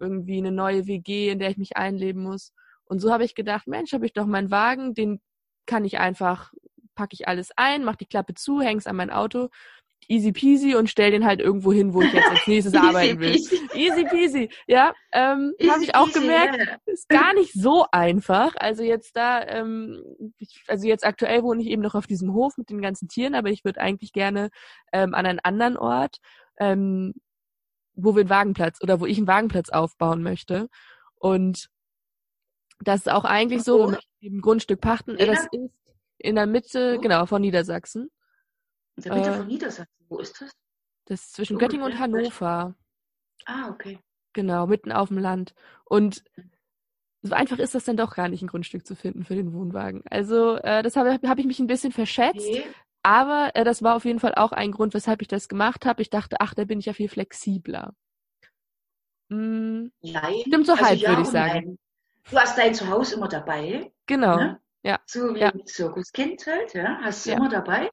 Irgendwie 0.00 0.38
eine 0.38 0.52
neue 0.52 0.86
WG, 0.86 1.30
in 1.30 1.38
der 1.38 1.50
ich 1.50 1.56
mich 1.58 1.76
einleben 1.76 2.22
muss. 2.22 2.52
Und 2.84 3.00
so 3.00 3.12
habe 3.12 3.24
ich 3.24 3.34
gedacht, 3.34 3.66
Mensch, 3.66 3.92
habe 3.92 4.06
ich 4.06 4.12
doch 4.12 4.26
meinen 4.26 4.50
Wagen, 4.50 4.94
den 4.94 5.20
kann 5.66 5.84
ich 5.84 5.98
einfach, 5.98 6.52
packe 6.94 7.14
ich 7.14 7.28
alles 7.28 7.50
ein, 7.56 7.84
mach 7.84 7.96
die 7.96 8.06
Klappe 8.06 8.34
zu, 8.34 8.60
häng's 8.60 8.86
an 8.86 8.96
mein 8.96 9.10
Auto 9.10 9.48
easy 10.08 10.32
peasy 10.32 10.74
und 10.74 10.88
stell 10.88 11.10
den 11.10 11.24
halt 11.24 11.40
irgendwo 11.40 11.72
hin, 11.72 11.94
wo 11.94 12.02
ich 12.02 12.12
jetzt 12.12 12.28
als 12.28 12.40
nächstes 12.46 12.74
arbeiten 12.74 13.20
will. 13.20 13.34
Easy 13.74 14.04
peasy, 14.04 14.48
ja. 14.66 14.92
Ähm, 15.12 15.54
Habe 15.68 15.82
ich 15.82 15.94
auch 15.94 16.10
gemerkt, 16.12 16.58
ja. 16.58 16.76
ist 16.86 17.08
gar 17.08 17.34
nicht 17.34 17.52
so 17.52 17.86
einfach. 17.92 18.54
Also 18.56 18.82
jetzt 18.82 19.16
da, 19.16 19.46
ähm, 19.46 20.02
ich, 20.38 20.62
also 20.68 20.86
jetzt 20.86 21.04
aktuell 21.04 21.42
wohne 21.42 21.62
ich 21.62 21.68
eben 21.68 21.82
noch 21.82 21.94
auf 21.94 22.06
diesem 22.06 22.34
Hof 22.34 22.56
mit 22.56 22.70
den 22.70 22.80
ganzen 22.80 23.08
Tieren, 23.08 23.34
aber 23.34 23.50
ich 23.50 23.64
würde 23.64 23.80
eigentlich 23.80 24.12
gerne 24.12 24.50
ähm, 24.92 25.14
an 25.14 25.26
einen 25.26 25.40
anderen 25.40 25.76
Ort, 25.76 26.18
ähm, 26.58 27.14
wo 27.94 28.14
wir 28.14 28.20
einen 28.20 28.30
Wagenplatz 28.30 28.78
oder 28.82 29.00
wo 29.00 29.06
ich 29.06 29.18
einen 29.18 29.28
Wagenplatz 29.28 29.70
aufbauen 29.70 30.22
möchte. 30.22 30.68
Und 31.16 31.68
das 32.80 33.00
ist 33.00 33.10
auch 33.10 33.24
eigentlich 33.24 33.62
so, 33.62 33.78
Wo? 33.78 33.90
wir 33.92 33.98
eben 34.20 34.40
Grundstück 34.40 34.80
pachten, 34.80 35.16
äh, 35.16 35.26
das 35.26 35.46
ist 35.52 35.70
in 36.18 36.36
der 36.36 36.46
Mitte, 36.46 36.98
genau, 37.00 37.26
von 37.26 37.42
Niedersachsen. 37.42 38.10
Der 38.96 39.14
Mitte 39.14 39.30
Äh, 39.30 39.34
von 39.34 39.46
Niedersachsen. 39.46 40.06
Wo 40.08 40.18
ist 40.18 40.40
das? 40.40 40.50
Das 41.06 41.20
ist 41.22 41.34
zwischen 41.34 41.54
So 41.54 41.58
Göttingen 41.58 41.86
und? 41.86 41.98
Hannover. 41.98 42.74
Ah, 43.46 43.68
okay. 43.70 43.98
Genau, 44.32 44.66
mitten 44.66 44.92
auf 44.92 45.08
dem 45.08 45.18
Land. 45.18 45.54
Und 45.84 46.24
so 47.22 47.34
einfach 47.34 47.58
ist 47.58 47.74
das 47.74 47.84
dann 47.84 47.96
doch 47.96 48.14
gar 48.14 48.28
nicht, 48.28 48.42
ein 48.42 48.46
Grundstück 48.48 48.86
zu 48.86 48.94
finden 48.96 49.24
für 49.24 49.34
den 49.34 49.52
Wohnwagen. 49.52 50.02
Also 50.10 50.56
äh, 50.56 50.82
das 50.82 50.96
habe 50.96 51.18
hab 51.22 51.38
ich 51.38 51.46
mich 51.46 51.58
ein 51.58 51.66
bisschen 51.66 51.92
verschätzt. 51.92 52.46
Okay. 52.48 52.64
Aber 53.02 53.50
äh, 53.54 53.64
das 53.64 53.82
war 53.82 53.96
auf 53.96 54.04
jeden 54.04 54.20
Fall 54.20 54.34
auch 54.34 54.52
ein 54.52 54.72
Grund, 54.72 54.94
weshalb 54.94 55.20
ich 55.22 55.28
das 55.28 55.48
gemacht 55.48 55.84
habe. 55.86 56.00
Ich 56.02 56.10
dachte, 56.10 56.36
ach, 56.40 56.54
da 56.54 56.64
bin 56.64 56.78
ich 56.78 56.86
ja 56.86 56.92
viel 56.94 57.08
flexibler. 57.08 57.94
Mm, 59.30 59.86
Nein. 60.02 60.34
Stimmt 60.46 60.66
so 60.66 60.72
also 60.72 60.84
halb, 60.84 60.98
ja 61.00 61.08
würde 61.10 61.22
ich 61.22 61.28
sagen. 61.28 61.52
nein. 61.66 61.78
Du 62.30 62.38
hast 62.38 62.56
dein 62.56 62.74
Zuhause 62.74 63.16
immer 63.16 63.28
dabei. 63.28 63.92
genau. 64.06 64.36
Ne? 64.36 64.60
Ja. 64.82 64.98
So 65.06 65.34
wie 65.34 65.40
Ja. 65.40 65.50
ein 65.50 65.66
Zirkuskind 65.66 66.46
halt, 66.46 66.74
ja. 66.74 66.98
Hast 67.02 67.24
du 67.26 67.30
Ja. 67.30 67.36
immer 67.36 67.48
dabei. 67.48 67.90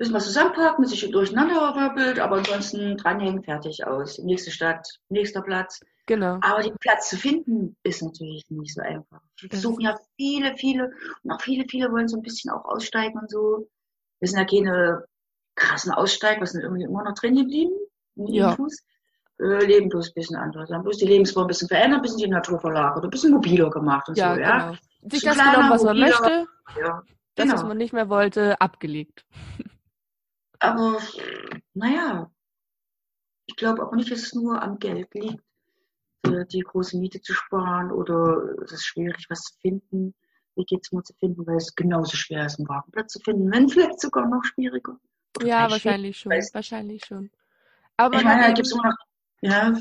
Müssen 0.00 0.14
wir 0.14 0.20
zusammenpacken, 0.20 0.86
sich 0.86 1.08
durcheinander 1.10 1.74
wirbelt, 1.76 2.18
aber 2.20 2.38
ansonsten 2.38 2.96
dranhängen, 2.96 3.42
fertig 3.44 3.86
aus. 3.86 4.18
Nächste 4.18 4.50
Stadt, 4.50 4.88
nächster 5.10 5.42
Platz. 5.42 5.78
Genau. 6.06 6.38
Aber 6.40 6.62
den 6.62 6.74
Platz 6.80 7.10
zu 7.10 7.18
finden, 7.18 7.76
ist 7.82 8.02
natürlich 8.02 8.44
nicht 8.48 8.74
so 8.74 8.80
einfach. 8.80 9.20
Wir 9.38 9.58
suchen 9.58 9.82
ja 9.82 9.94
viele, 10.16 10.56
viele, 10.56 10.90
und 11.22 11.30
auch 11.30 11.40
viele, 11.42 11.66
viele 11.68 11.92
wollen 11.92 12.08
so 12.08 12.16
ein 12.16 12.22
bisschen 12.22 12.50
auch 12.50 12.64
aussteigen 12.64 13.18
und 13.20 13.30
so. 13.30 13.68
Wir 14.20 14.28
sind 14.28 14.38
ja 14.38 14.46
keine 14.46 15.04
krassen 15.54 15.92
Aussteiger, 15.92 16.40
wir 16.40 16.46
sind 16.46 16.62
irgendwie 16.62 16.84
immer 16.84 17.04
noch 17.04 17.14
drin 17.14 17.36
geblieben. 17.36 17.72
Ja. 18.16 18.52
Fuß. 18.56 18.82
Äh, 19.38 19.64
leben 19.66 19.90
bloß 19.90 20.08
ein 20.08 20.14
bisschen 20.14 20.36
anders. 20.36 20.70
Haben 20.70 20.82
bloß 20.82 20.96
die 20.96 21.06
Lebensform 21.06 21.44
ein 21.44 21.48
bisschen 21.48 21.68
verändert, 21.68 21.98
ein 21.98 22.02
bisschen 22.02 22.18
die 22.18 22.28
Natur 22.28 22.58
verlagert, 22.58 23.04
ein 23.04 23.10
bisschen 23.10 23.32
mobiler 23.32 23.68
gemacht 23.70 24.08
und 24.08 24.16
Ja, 24.16 24.34
so, 24.34 24.40
ja. 24.40 24.58
genau. 24.70 24.78
Sich 25.10 25.20
So 25.20 25.26
das 25.28 25.36
genommen, 25.38 25.70
was 25.70 25.82
man 25.84 25.98
mobiler. 25.98 26.20
möchte, 26.20 26.46
ja. 26.80 27.02
das, 27.34 27.48
was 27.48 27.54
Genau. 27.56 27.68
man 27.68 27.76
nicht 27.76 27.92
mehr 27.92 28.08
wollte, 28.08 28.58
abgelegt. 28.62 29.24
Aber 30.60 31.00
naja, 31.74 32.30
ich 33.46 33.56
glaube 33.56 33.84
auch 33.86 33.92
nicht, 33.92 34.10
dass 34.10 34.20
es 34.20 34.34
nur 34.34 34.62
am 34.62 34.78
Geld 34.78 35.12
liegt, 35.14 35.42
äh, 36.26 36.44
die 36.46 36.60
große 36.60 36.98
Miete 36.98 37.20
zu 37.20 37.32
sparen 37.34 37.90
oder 37.90 38.54
es 38.62 38.72
ist 38.72 38.84
schwierig, 38.84 39.26
was 39.28 39.40
zu 39.42 39.58
finden, 39.60 40.14
WG-Zimmer 40.56 41.02
zu 41.02 41.14
finden, 41.14 41.46
weil 41.46 41.56
es 41.56 41.74
genauso 41.74 42.16
schwer 42.16 42.44
ist, 42.46 42.58
einen 42.58 42.68
Wagenplatz 42.68 43.12
zu 43.14 43.20
finden, 43.20 43.50
wenn 43.50 43.68
vielleicht 43.68 44.00
sogar 44.00 44.28
noch 44.28 44.44
schwieriger. 44.44 44.98
Oder 45.36 45.46
Ja, 45.46 45.70
wahrscheinlich 45.70 46.18
schon. 46.18 46.32
weiß- 46.32 46.54
Wahrscheinlich 46.54 47.04
schon. 47.06 47.30
Aber 47.96 48.16
man 48.16 48.24
meine, 48.24 48.42
da 48.42 48.48
hat 48.48 48.56
gibt 48.56 48.66
es 48.66 48.72
eben 48.72 48.80
immer 48.80 48.90
noch, 48.90 49.06
ja, 49.40 49.80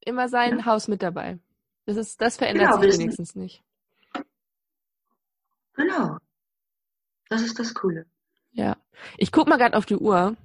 immer 0.00 0.28
sein 0.28 0.58
Ja. 0.58 0.64
Haus 0.66 0.88
mit 0.88 1.02
dabei. 1.02 1.38
Das 1.86 1.96
ist, 1.96 2.20
das 2.20 2.36
verändert 2.36 2.68
Genau, 2.70 2.80
sich 2.82 2.98
wenigstens 2.98 3.34
nicht. 3.36 3.62
genau. 5.74 6.18
Das 7.28 7.42
ist 7.42 7.58
das 7.58 7.74
Coole. 7.74 8.06
Ja. 8.58 8.76
Ich 9.16 9.30
guck 9.30 9.48
mal 9.48 9.56
gerade 9.56 9.76
auf 9.76 9.86
die 9.86 9.96
Uhr. 9.96 10.36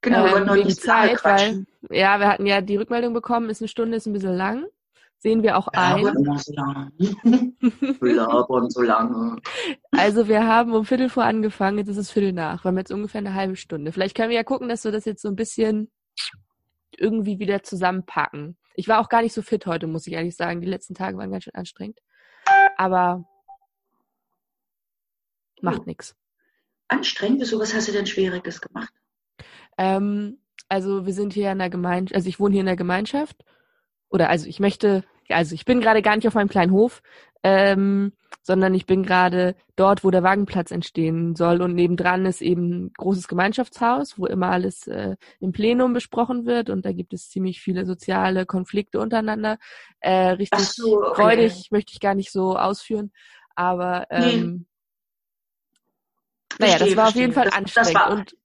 Genau, 0.00 0.18
wir 0.18 0.26
ähm, 0.26 0.32
wollten 0.32 0.46
noch 0.48 0.54
wegen 0.56 0.70
Zeit, 0.70 1.24
weil, 1.24 1.64
ja, 1.90 2.18
wir 2.18 2.28
hatten 2.28 2.44
ja 2.44 2.60
die 2.60 2.76
Rückmeldung 2.76 3.14
bekommen, 3.14 3.50
ist 3.50 3.62
eine 3.62 3.68
Stunde, 3.68 3.96
ist 3.96 4.06
ein 4.06 4.12
bisschen 4.12 4.34
lang. 4.34 4.66
Sehen 5.20 5.42
wir 5.44 5.56
auch 5.56 5.68
ein. 5.68 6.06
immer 6.06 6.38
so 6.38 6.52
lange. 6.52 6.92
Wir 8.00 8.14
labern 8.14 8.70
so 8.70 8.82
lange. 8.82 9.36
Also 9.90 10.28
wir 10.28 10.46
haben 10.46 10.72
um 10.72 10.84
Viertel 10.84 11.08
vor 11.08 11.24
angefangen, 11.24 11.78
jetzt 11.78 11.88
ist 11.88 11.96
es 11.96 12.12
Viertel 12.12 12.32
nach. 12.32 12.64
Wir 12.64 12.68
haben 12.68 12.78
jetzt 12.78 12.92
ungefähr 12.92 13.18
eine 13.18 13.34
halbe 13.34 13.56
Stunde. 13.56 13.90
Vielleicht 13.90 14.16
können 14.16 14.30
wir 14.30 14.36
ja 14.36 14.44
gucken, 14.44 14.68
dass 14.68 14.84
wir 14.84 14.92
das 14.92 15.04
jetzt 15.06 15.22
so 15.22 15.28
ein 15.28 15.34
bisschen 15.34 15.90
irgendwie 16.96 17.40
wieder 17.40 17.64
zusammenpacken. 17.64 18.56
Ich 18.76 18.86
war 18.86 19.00
auch 19.00 19.08
gar 19.08 19.22
nicht 19.22 19.32
so 19.32 19.42
fit 19.42 19.66
heute, 19.66 19.88
muss 19.88 20.06
ich 20.06 20.12
ehrlich 20.12 20.36
sagen. 20.36 20.60
Die 20.60 20.68
letzten 20.68 20.94
Tage 20.94 21.18
waren 21.18 21.32
ganz 21.32 21.42
schön 21.42 21.54
anstrengend. 21.56 21.98
Aber 22.76 23.24
macht 25.60 25.84
nix. 25.88 26.14
Anstrengend, 26.88 27.40
wieso, 27.40 27.58
was 27.60 27.74
hast 27.74 27.88
du 27.88 27.92
denn 27.92 28.06
Schwieriges 28.06 28.60
gemacht? 28.60 28.92
Ähm, 29.76 30.38
also 30.68 31.06
wir 31.06 31.12
sind 31.12 31.32
hier 31.32 31.52
in 31.52 31.58
der 31.58 31.70
Gemeinschaft, 31.70 32.16
also 32.16 32.28
ich 32.28 32.40
wohne 32.40 32.52
hier 32.52 32.60
in 32.60 32.66
der 32.66 32.76
Gemeinschaft. 32.76 33.44
Oder 34.10 34.30
also 34.30 34.46
ich 34.46 34.58
möchte, 34.58 35.04
also 35.28 35.54
ich 35.54 35.64
bin 35.64 35.80
gerade 35.80 36.02
gar 36.02 36.16
nicht 36.16 36.26
auf 36.26 36.34
meinem 36.34 36.48
kleinen 36.48 36.72
Hof, 36.72 37.02
ähm, 37.42 38.12
sondern 38.42 38.74
ich 38.74 38.86
bin 38.86 39.02
gerade 39.02 39.54
dort, 39.76 40.02
wo 40.04 40.10
der 40.10 40.22
Wagenplatz 40.22 40.70
entstehen 40.70 41.36
soll. 41.36 41.60
Und 41.60 41.74
nebendran 41.74 42.24
ist 42.24 42.40
eben 42.40 42.86
ein 42.86 42.92
großes 42.96 43.28
Gemeinschaftshaus, 43.28 44.18
wo 44.18 44.26
immer 44.26 44.48
alles 44.48 44.86
äh, 44.86 45.16
im 45.40 45.52
Plenum 45.52 45.92
besprochen 45.92 46.46
wird. 46.46 46.70
Und 46.70 46.86
da 46.86 46.92
gibt 46.92 47.12
es 47.12 47.28
ziemlich 47.28 47.60
viele 47.60 47.84
soziale 47.84 48.46
Konflikte 48.46 49.00
untereinander. 49.00 49.58
Äh, 50.00 50.30
richtig 50.30 50.60
so, 50.60 51.02
okay. 51.02 51.14
freudig, 51.14 51.70
möchte 51.70 51.92
ich 51.92 52.00
gar 52.00 52.14
nicht 52.14 52.32
so 52.32 52.56
ausführen. 52.56 53.12
Aber 53.54 54.06
Nee. 54.10 54.60
Naja, 56.58 56.78
das 56.78 56.96
war 56.96 57.08
auf 57.08 57.14
jeden 57.14 57.32
Fall 57.32 57.50
verstehe. 57.50 57.64
Das- 57.64 57.74
das 57.74 57.86
anstrengend. 57.94 58.00
war- 58.10 58.18
und 58.18 58.36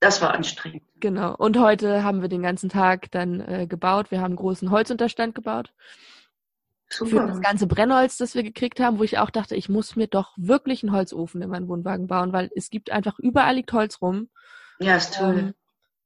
Das 0.00 0.20
war 0.22 0.34
anstrengend. 0.34 0.82
Genau. 1.00 1.34
Und 1.36 1.58
heute 1.58 2.02
haben 2.04 2.20
wir 2.20 2.28
den 2.28 2.42
ganzen 2.42 2.68
Tag 2.68 3.10
dann 3.12 3.40
äh, 3.40 3.66
gebaut. 3.66 4.10
Wir 4.10 4.18
haben 4.18 4.26
einen 4.32 4.36
großen 4.36 4.70
Holzunterstand 4.70 5.34
gebaut 5.34 5.72
für 6.88 7.06
Super. 7.06 7.26
das 7.26 7.40
ganze 7.40 7.66
Brennholz, 7.66 8.16
das 8.18 8.34
wir 8.34 8.42
gekriegt 8.42 8.78
haben, 8.78 8.98
wo 8.98 9.02
ich 9.04 9.18
auch 9.18 9.30
dachte, 9.30 9.56
ich 9.56 9.68
muss 9.68 9.96
mir 9.96 10.06
doch 10.06 10.34
wirklich 10.36 10.82
einen 10.82 10.92
Holzofen 10.92 11.42
in 11.42 11.48
meinen 11.50 11.68
Wohnwagen 11.68 12.06
bauen, 12.06 12.32
weil 12.32 12.50
es 12.54 12.70
gibt 12.70 12.90
einfach 12.92 13.18
überall 13.18 13.54
liegt 13.56 13.72
Holz 13.72 14.00
rum, 14.02 14.28
Ja, 14.78 14.96
ist 14.96 15.14
toll. 15.14 15.38
ähm, 15.38 15.54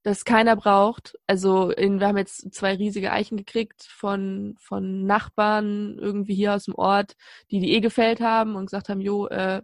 das 0.05 0.24
keiner 0.24 0.57
braucht. 0.57 1.18
Also 1.26 1.70
in, 1.70 2.00
wir 2.00 2.07
haben 2.07 2.16
jetzt 2.16 2.55
zwei 2.55 2.74
riesige 2.76 3.12
Eichen 3.12 3.37
gekriegt 3.37 3.83
von 3.90 4.55
von 4.59 5.05
Nachbarn 5.05 5.98
irgendwie 5.98 6.35
hier 6.35 6.55
aus 6.55 6.64
dem 6.64 6.74
Ort, 6.76 7.16
die 7.50 7.61
die 7.61 7.72
eh 7.74 7.81
gefällt 7.81 8.20
haben 8.20 8.55
und 8.57 8.66
gesagt 8.66 8.88
haben, 8.88 9.00
jo, 9.03 9.26
äh, 9.26 9.61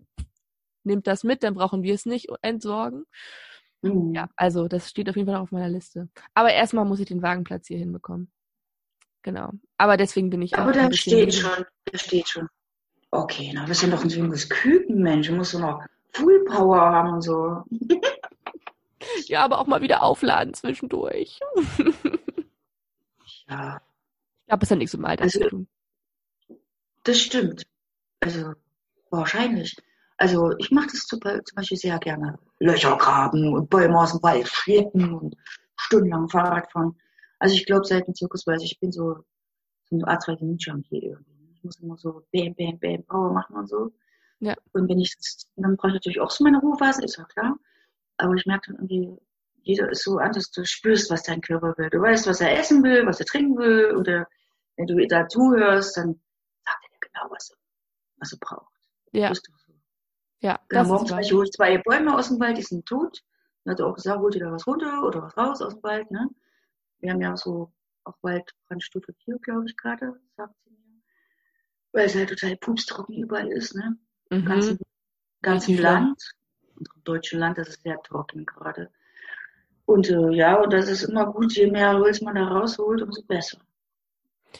nehmt 0.86 1.06
das 1.06 1.24
mit, 1.24 1.42
dann 1.42 1.54
brauchen 1.54 1.82
wir 1.82 1.94
es 1.94 2.06
nicht 2.06 2.28
entsorgen. 2.42 3.04
Mhm. 3.82 4.14
Ja, 4.14 4.28
also 4.36 4.68
das 4.68 4.88
steht 4.90 5.08
auf 5.08 5.16
jeden 5.16 5.26
Fall 5.26 5.34
noch 5.36 5.42
auf 5.42 5.52
meiner 5.52 5.68
Liste. 5.68 6.08
Aber 6.34 6.52
erstmal 6.52 6.84
muss 6.84 7.00
ich 7.00 7.06
den 7.06 7.22
Wagenplatz 7.22 7.66
hier 7.68 7.78
hinbekommen. 7.78 8.30
Genau. 9.22 9.50
Aber 9.76 9.96
deswegen 9.96 10.30
bin 10.30 10.40
ich 10.42 10.54
auch 10.54 10.60
Aber 10.60 10.72
da 10.72 10.90
steht 10.92 11.34
schon, 11.34 11.64
da 11.84 11.98
steht 11.98 12.28
schon. 12.28 12.48
Okay, 13.10 13.52
na, 13.54 13.66
wir 13.66 13.74
sind 13.74 13.92
doch 13.92 14.02
ein 14.02 14.08
junges 14.10 14.48
Küken, 14.48 15.02
Mensch. 15.02 15.26
Du 15.28 15.34
musst 15.34 15.54
doch 15.54 15.60
noch 15.60 15.84
Full 16.12 16.44
Power 16.46 16.80
haben 16.80 17.12
und 17.14 17.22
so. 17.22 17.62
Ja, 19.26 19.44
aber 19.44 19.60
auch 19.60 19.66
mal 19.68 19.82
wieder 19.82 20.02
aufladen 20.02 20.52
zwischendurch. 20.54 21.38
Ja, 23.48 23.80
Ich 24.40 24.46
glaube, 24.48 24.64
es 24.64 24.70
hat 24.70 24.78
nichts 24.78 24.92
mit 24.94 25.02
dem 25.02 25.04
Alter 25.06 25.22
Also- 25.24 25.40
zu 25.40 25.48
tun. 25.48 25.68
das 27.04 27.20
stimmt. 27.20 27.62
Also, 28.20 28.54
wahrscheinlich. 29.10 29.76
Also, 30.18 30.52
ich 30.58 30.70
mache 30.70 30.86
das 30.86 31.06
zum 31.06 31.20
Be- 31.20 31.42
zum 31.44 31.56
Beispiel 31.56 31.76
sehr 31.76 31.98
gerne. 31.98 32.38
Löcher 32.58 32.96
graben 32.96 33.52
und 33.54 33.68
Bäume 33.68 33.98
aus 34.00 34.12
dem 34.12 34.22
Wald 34.22 34.48
schleppen 34.48 35.12
und 35.12 35.36
stundenlang 35.76 36.28
Fahrrad 36.28 36.70
fahren. 36.72 36.96
Also, 37.38 37.54
ich 37.54 37.66
glaube, 37.66 37.84
seit 37.84 38.06
dem 38.06 38.14
Zirkus 38.14 38.46
weiß 38.46 38.62
ich, 38.62 38.72
ich 38.72 38.80
bin 38.80 38.92
so, 38.92 39.24
so 39.90 39.96
ein 39.96 40.04
Adrenalin-Junkie 40.04 41.04
irgendwie. 41.04 41.52
Ich 41.54 41.62
muss 41.64 41.80
immer 41.80 41.96
so 41.98 42.22
bam, 42.32 42.54
bam, 42.54 42.78
bam, 42.78 43.04
Power 43.04 43.32
machen 43.32 43.56
und 43.56 43.68
so. 43.68 43.92
Ja. 44.40 44.54
Und 44.72 44.88
wenn 44.88 44.98
ich, 45.00 45.16
das- 45.16 45.48
dann 45.56 45.76
brauche 45.76 45.88
ich 45.88 45.94
natürlich 45.94 46.20
auch 46.20 46.30
so 46.30 46.44
meine 46.44 46.60
Ruhephase, 46.60 47.04
ist 47.04 47.16
ja 47.18 47.24
klar. 47.24 47.58
Aber 48.16 48.34
ich 48.34 48.46
merke 48.46 48.72
dann 48.72 48.76
irgendwie, 48.88 49.18
jeder 49.62 49.90
ist 49.90 50.02
so 50.04 50.16
anders. 50.18 50.50
Du 50.50 50.64
spürst, 50.64 51.10
was 51.10 51.24
dein 51.24 51.42
Körper 51.42 51.74
will. 51.76 51.90
Du 51.90 52.00
weißt, 52.00 52.26
was 52.26 52.40
er 52.40 52.58
essen 52.58 52.82
will, 52.82 53.04
was 53.06 53.20
er 53.20 53.26
trinken 53.26 53.58
will. 53.58 53.94
Oder 53.96 54.26
wenn 54.76 54.86
du 54.86 55.06
da 55.08 55.28
zuhörst, 55.28 55.96
dann 55.98 56.20
sagt 56.64 56.84
er 56.84 56.90
dir 56.90 56.98
genau, 57.00 57.30
was 57.30 57.50
er, 57.50 57.56
was 58.18 58.32
er 58.32 58.38
braucht. 58.38 58.72
Ja, 59.12 59.34
so. 59.34 59.40
Ja, 60.46 60.52
Ja, 60.52 60.58
das 60.68 60.88
morgens 60.88 61.10
ist 61.10 61.32
hole 61.32 61.44
ich 61.44 61.50
zwei 61.52 61.78
Bäume 61.78 62.16
aus 62.16 62.28
dem 62.28 62.38
Wald, 62.40 62.56
die 62.56 62.62
sind 62.62 62.86
tot. 62.86 63.22
Dann 63.64 63.72
hat 63.72 63.80
er 63.80 63.86
auch 63.86 63.94
gesagt, 63.94 64.20
holt 64.20 64.34
ihr 64.36 64.44
da 64.44 64.52
was 64.52 64.66
runter 64.66 65.02
oder 65.02 65.22
was 65.22 65.36
raus 65.36 65.60
aus 65.60 65.74
dem 65.74 65.82
Wald. 65.82 66.10
Ne? 66.10 66.28
Wir 67.00 67.12
haben 67.12 67.20
ja 67.20 67.36
so 67.36 67.72
auch 68.04 68.14
Waldbrandstufe 68.22 69.12
4, 69.24 69.38
glaube 69.40 69.64
ich, 69.66 69.76
gerade, 69.76 70.14
sagt 70.36 70.54
sie 70.64 70.70
mir. 70.70 71.02
Weil 71.92 72.06
es 72.06 72.14
halt 72.14 72.28
total 72.30 72.56
pupstrocken 72.58 73.16
überall 73.16 73.48
ist, 73.48 73.74
ne? 73.74 73.96
Im 74.30 74.42
Mhm. 74.42 74.44
ganzen, 74.46 74.78
ganzen. 75.42 75.78
Land. 75.78 76.22
unserem 76.76 77.04
deutschen 77.04 77.40
Land, 77.40 77.58
das 77.58 77.68
ist 77.68 77.82
sehr 77.82 78.00
trocken 78.02 78.44
gerade. 78.46 78.90
Und 79.86 80.08
äh, 80.10 80.30
ja, 80.32 80.60
und 80.62 80.72
das 80.72 80.88
ist 80.88 81.04
immer 81.04 81.32
gut, 81.32 81.54
je 81.54 81.70
mehr 81.70 81.94
Holz 81.94 82.20
man 82.20 82.34
da 82.36 82.44
rausholt, 82.44 83.00
umso 83.02 83.22
besser. 83.22 83.58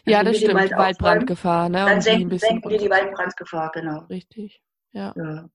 Ja, 0.05 0.19
Also 0.19 0.33
das 0.33 0.41
wir 0.41 0.49
den 0.49 0.57
stimmt. 0.57 0.61
Wald 0.61 0.73
Waldbrandgefahr, 0.73 1.69
ne? 1.69 1.85
Dann 1.85 2.01
senken, 2.01 2.39
senken 2.39 2.71
wir 2.71 2.79
die 2.79 2.91
Waldbrandgefahr, 2.91 3.71
genau. 3.73 4.01
Richtig. 4.07 4.63
Ja. 4.93 5.13
Ja. 5.17 5.49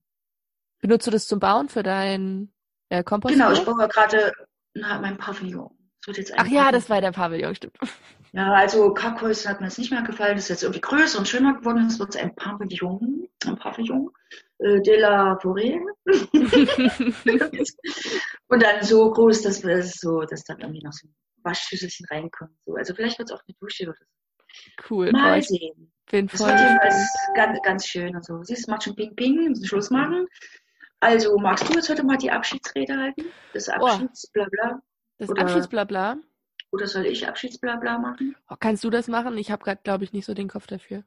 Benutzt 0.82 1.06
du 1.06 1.10
das 1.12 1.26
zum 1.26 1.38
Bauen 1.38 1.70
für 1.70 1.82
dein 1.82 2.52
äh, 2.90 3.02
Kompost? 3.04 3.32
Genau, 3.32 3.52
ich 3.52 3.64
baue 3.64 3.88
gerade 3.88 4.32
mein 4.74 5.16
Pavillon. 5.16 5.70
Ach 6.06 6.16
ja, 6.16 6.34
Pavillon. 6.34 6.72
das 6.72 6.90
war 6.90 7.00
der 7.00 7.12
Pavillon, 7.12 7.54
stimmt. 7.54 7.78
Ja, 8.34 8.50
also 8.54 8.94
Kackhäuser 8.94 9.50
hat 9.50 9.60
mir 9.60 9.66
jetzt 9.66 9.76
nicht 9.78 9.90
mehr 9.90 10.00
gefallen. 10.00 10.36
Das 10.36 10.44
ist 10.44 10.48
jetzt 10.48 10.62
irgendwie 10.62 10.80
größer 10.80 11.18
und 11.18 11.28
schöner 11.28 11.52
geworden. 11.52 11.84
Es 11.86 11.98
wird 11.98 12.16
ein 12.16 12.34
Pavillon, 12.34 13.28
ein 13.44 13.58
Pavillon 13.58 14.08
äh, 14.56 14.80
de 14.80 14.98
la 14.98 15.36
Forêt. 15.36 15.78
und 18.48 18.62
dann 18.62 18.82
so 18.82 19.10
groß, 19.10 19.42
dass 19.42 19.62
wir 19.62 19.76
das 19.76 19.96
so, 19.96 20.22
dass 20.22 20.44
dann 20.44 20.60
irgendwie 20.60 20.82
noch 20.82 20.94
so 20.94 21.08
ein 21.08 21.14
Waschschüsselchen 21.42 22.06
reinkommt. 22.10 22.56
So. 22.64 22.74
Also 22.74 22.94
vielleicht 22.94 23.18
wird 23.18 23.28
es 23.30 23.36
auch 23.36 23.42
eine 23.46 23.54
Dusche 23.60 23.84
oder 23.84 23.96
so. 23.98 24.06
cool. 24.88 25.12
Mal 25.12 25.40
ich 25.40 25.48
sehen. 25.48 25.92
bin 26.10 26.26
Das 26.26 26.40
voll 26.40 26.48
wird 26.48 26.60
jedenfalls 26.60 26.94
gespannt. 26.94 27.36
ganz, 27.36 27.58
ganz 27.64 27.86
schön 27.86 28.16
und 28.16 28.24
so. 28.24 28.42
Siehst 28.44 28.66
du, 28.66 28.70
macht 28.70 28.84
schon 28.84 28.96
Ping 28.96 29.14
Ping, 29.14 29.54
Schluss 29.62 29.90
machen. 29.90 30.26
Also, 31.02 31.36
magst 31.36 31.68
du 31.68 31.74
jetzt 31.74 31.88
heute 31.88 32.04
mal 32.04 32.16
die 32.16 32.30
Abschiedsrede 32.30 32.96
halten? 32.96 33.24
Das 33.52 33.68
Abschiedsblabla? 33.68 34.80
Das 35.18 35.30
oder- 35.30 35.42
Abschiedsblabla. 35.42 36.18
Oder 36.70 36.86
soll 36.86 37.06
ich 37.06 37.26
Abschiedsblabla 37.26 37.98
machen? 37.98 38.36
Oh, 38.48 38.54
kannst 38.58 38.84
du 38.84 38.88
das 38.88 39.08
machen? 39.08 39.36
Ich 39.36 39.50
habe 39.50 39.64
gerade, 39.64 39.80
glaube 39.82 40.04
ich, 40.04 40.12
nicht 40.12 40.24
so 40.24 40.32
den 40.32 40.46
Kopf 40.48 40.68
dafür. 40.68 41.02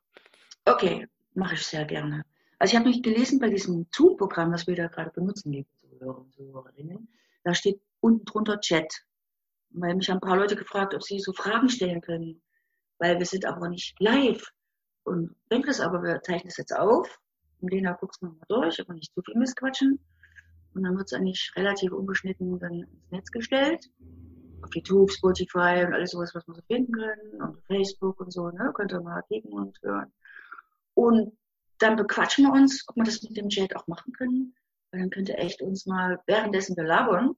Okay, 0.66 1.08
mache 1.34 1.54
ich 1.54 1.66
sehr 1.66 1.86
gerne. 1.86 2.26
Also 2.60 2.74
ich 2.74 2.78
habe 2.78 2.90
mich 2.90 3.04
gelesen 3.04 3.40
bei 3.40 3.48
diesem 3.48 3.88
Zoom-Programm, 3.90 4.52
das 4.52 4.68
wir 4.68 4.76
da 4.76 4.88
gerade 4.88 5.12
benutzen, 5.12 5.54
liebe 5.54 5.70
Zuhörer 5.76 6.18
und 6.18 6.34
Zuhörerinnen, 6.34 7.08
da 7.46 7.54
steht 7.54 7.80
unten 8.02 8.26
drunter 8.26 8.60
Chat. 8.60 9.06
Weil 9.70 9.96
mich 9.96 10.10
haben 10.10 10.18
ein 10.18 10.28
paar 10.28 10.38
Leute 10.38 10.58
gefragt, 10.58 10.94
ob 10.94 11.04
sie 11.04 11.20
so 11.22 11.32
Fragen 11.32 11.70
stellen 11.70 12.02
können. 12.02 12.42
Weil 12.98 13.18
wir 13.18 13.26
sind 13.26 13.46
aber 13.46 13.70
nicht 13.70 13.98
live. 14.02 14.52
Und 15.06 15.38
wenn 15.48 15.62
das 15.62 15.80
aber, 15.80 16.04
wir 16.04 16.22
zeichnen 16.22 16.50
es 16.50 16.58
jetzt 16.58 16.76
auf. 16.76 17.18
Lena 17.68 17.94
guckt 17.94 18.22
mal 18.22 18.36
durch, 18.48 18.80
aber 18.80 18.94
nicht 18.94 19.14
zu 19.14 19.22
viel 19.22 19.36
missquatschen. 19.38 20.00
Und 20.74 20.84
dann 20.84 20.98
wird 20.98 21.08
es 21.08 21.14
eigentlich 21.14 21.52
relativ 21.56 21.92
unbeschnitten 21.94 22.60
dann 22.60 22.74
ins 22.74 23.12
Netz 23.12 23.32
gestellt. 23.32 23.90
Auf 24.62 24.74
YouTube, 24.74 25.12
Spotify 25.12 25.86
und 25.86 25.94
alles 25.94 26.12
sowas, 26.12 26.34
was 26.34 26.46
man 26.48 26.56
so 26.56 26.62
finden 26.68 26.94
kann. 26.94 27.50
Und 27.50 27.64
Facebook 27.66 28.20
und 28.20 28.32
so, 28.32 28.50
ne? 28.50 28.72
Könnt 28.76 28.92
ihr 28.92 29.02
mal 29.02 29.22
klicken 29.24 29.54
und 29.54 29.78
hören. 29.82 30.12
Und 30.94 31.38
dann 31.78 31.96
bequatschen 31.96 32.46
wir 32.46 32.54
uns, 32.54 32.84
ob 32.88 32.96
wir 32.98 33.04
das 33.04 33.22
mit 33.24 33.38
dem 33.38 33.50
Chat 33.50 33.76
auch 33.76 33.88
machen 33.88 34.12
können. 34.14 34.56
Weil 34.92 35.02
dann 35.02 35.10
könnt 35.10 35.30
ihr 35.30 35.38
echt 35.38 35.62
uns 35.62 35.86
mal 35.86 36.20
währenddessen 36.26 36.76
wir 36.76 36.84
labern, 36.84 37.36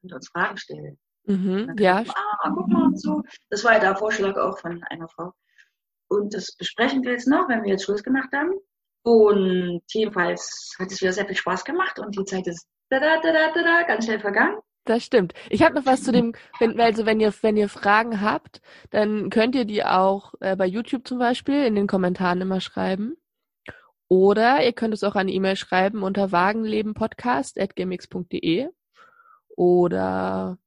könnt 0.00 0.12
ihr 0.12 0.16
uns 0.16 0.28
Fragen 0.28 0.56
stellen. 0.56 0.98
Mhm. 1.24 1.74
Ja, 1.78 2.04
ah, 2.06 2.50
guck 2.54 2.68
mal 2.68 2.86
und 2.86 3.00
so. 3.00 3.22
Das 3.50 3.64
war 3.64 3.74
ja 3.74 3.80
der 3.80 3.96
Vorschlag 3.96 4.36
auch 4.36 4.58
von 4.58 4.82
einer 4.84 5.08
Frau. 5.08 5.32
Und 6.08 6.34
das 6.34 6.54
besprechen 6.56 7.02
wir 7.02 7.12
jetzt 7.12 7.26
noch, 7.26 7.48
wenn 7.48 7.64
wir 7.64 7.70
jetzt 7.70 7.84
Schluss 7.84 8.02
gemacht 8.02 8.30
haben. 8.32 8.52
Und 9.06 9.82
jedenfalls 9.92 10.74
hat 10.80 10.90
es 10.90 11.00
wieder 11.00 11.12
sehr 11.12 11.26
viel 11.26 11.36
Spaß 11.36 11.64
gemacht 11.64 12.00
und 12.00 12.18
die 12.18 12.24
Zeit 12.24 12.48
ist 12.48 12.66
da, 12.90 12.98
da, 12.98 13.20
da, 13.20 13.32
da, 13.32 13.52
da, 13.54 13.62
da, 13.62 13.84
ganz 13.84 14.04
schnell 14.04 14.18
vergangen. 14.18 14.58
Das 14.84 15.04
stimmt. 15.04 15.32
Ich 15.48 15.62
habe 15.62 15.76
noch 15.76 15.86
was 15.86 16.02
zu 16.02 16.10
dem, 16.10 16.34
wenn, 16.58 16.80
also 16.80 17.06
wenn 17.06 17.20
ihr, 17.20 17.32
wenn 17.42 17.56
ihr 17.56 17.68
Fragen 17.68 18.20
habt, 18.20 18.60
dann 18.90 19.30
könnt 19.30 19.54
ihr 19.54 19.64
die 19.64 19.84
auch 19.84 20.34
äh, 20.40 20.56
bei 20.56 20.66
YouTube 20.66 21.06
zum 21.06 21.20
Beispiel 21.20 21.66
in 21.66 21.76
den 21.76 21.86
Kommentaren 21.86 22.40
immer 22.40 22.60
schreiben. 22.60 23.16
Oder 24.08 24.64
ihr 24.64 24.72
könnt 24.72 24.92
es 24.92 25.04
auch 25.04 25.14
eine 25.14 25.30
E-Mail 25.30 25.54
schreiben 25.54 26.02
unter 26.02 26.32
wagenlebenpodcast.gmx.de. 26.32 28.70
Oder 29.56 30.58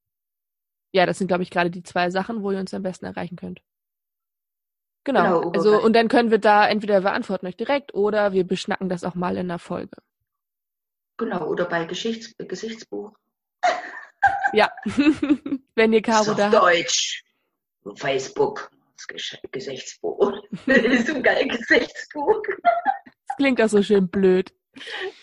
ja, 0.92 1.04
das 1.04 1.18
sind, 1.18 1.28
glaube 1.28 1.42
ich, 1.42 1.50
gerade 1.50 1.70
die 1.70 1.82
zwei 1.82 2.08
Sachen, 2.08 2.42
wo 2.42 2.52
ihr 2.52 2.58
uns 2.58 2.72
am 2.72 2.82
besten 2.82 3.04
erreichen 3.04 3.36
könnt. 3.36 3.60
Genau. 5.04 5.40
Genau, 5.40 5.52
also, 5.52 5.82
und 5.82 5.94
dann 5.94 6.08
können 6.08 6.30
wir 6.30 6.38
da 6.38 6.68
entweder 6.68 7.02
wir 7.02 7.12
antworten 7.12 7.46
euch 7.46 7.56
direkt 7.56 7.94
oder 7.94 8.32
wir 8.32 8.44
beschnacken 8.44 8.88
das 8.88 9.04
auch 9.04 9.14
mal 9.14 9.36
in 9.36 9.48
der 9.48 9.58
Folge. 9.58 9.96
Genau, 11.16 11.46
oder 11.46 11.64
bei 11.66 11.84
Geschichts 11.84 12.34
Gesichtsbuch. 12.38 13.12
Ja. 14.52 14.70
wenn 15.76 15.92
ihr 15.92 16.02
Caro 16.02 16.34
da. 16.34 16.50
Deutsch. 16.50 17.24
Facebook. 17.94 18.70
Gesichtsbuch. 19.50 20.32
Das 20.66 20.78
ist 20.78 21.06
so 21.06 21.14
ein 21.14 21.22
geil 21.22 21.48
Gesichtsbuch. 21.48 22.42
Das 22.62 23.36
klingt 23.36 23.62
auch 23.62 23.68
so 23.68 23.82
schön 23.82 24.08
blöd. 24.08 24.52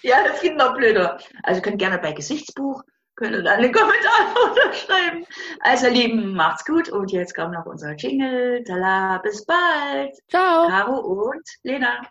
Ja, 0.02 0.24
das 0.24 0.40
klingt 0.40 0.58
noch 0.58 0.76
blöder. 0.76 1.20
Also 1.44 1.62
könnt 1.62 1.78
gerne 1.78 2.00
bei 2.00 2.14
Gesichtsbuch, 2.14 2.84
könnt 3.18 3.34
ihr 3.34 3.44
dann 3.44 3.60
einen 3.60 3.74
Kommentar 3.74 4.34
unterschreiben. 4.50 5.26
Also 5.60 5.88
ihr 5.88 5.94
Lieben, 5.94 6.34
macht's 6.34 6.64
gut 6.64 6.88
und 6.90 7.12
jetzt 7.12 7.36
kommt 7.36 7.54
noch 7.54 7.66
unser 7.66 7.94
Jingle. 7.96 8.64
Tala, 8.64 9.18
bis 9.18 9.46
bald. 9.46 10.16
Ciao. 10.30 10.68
Caro 10.70 11.00
und 11.00 11.44
Lena. 11.64 12.02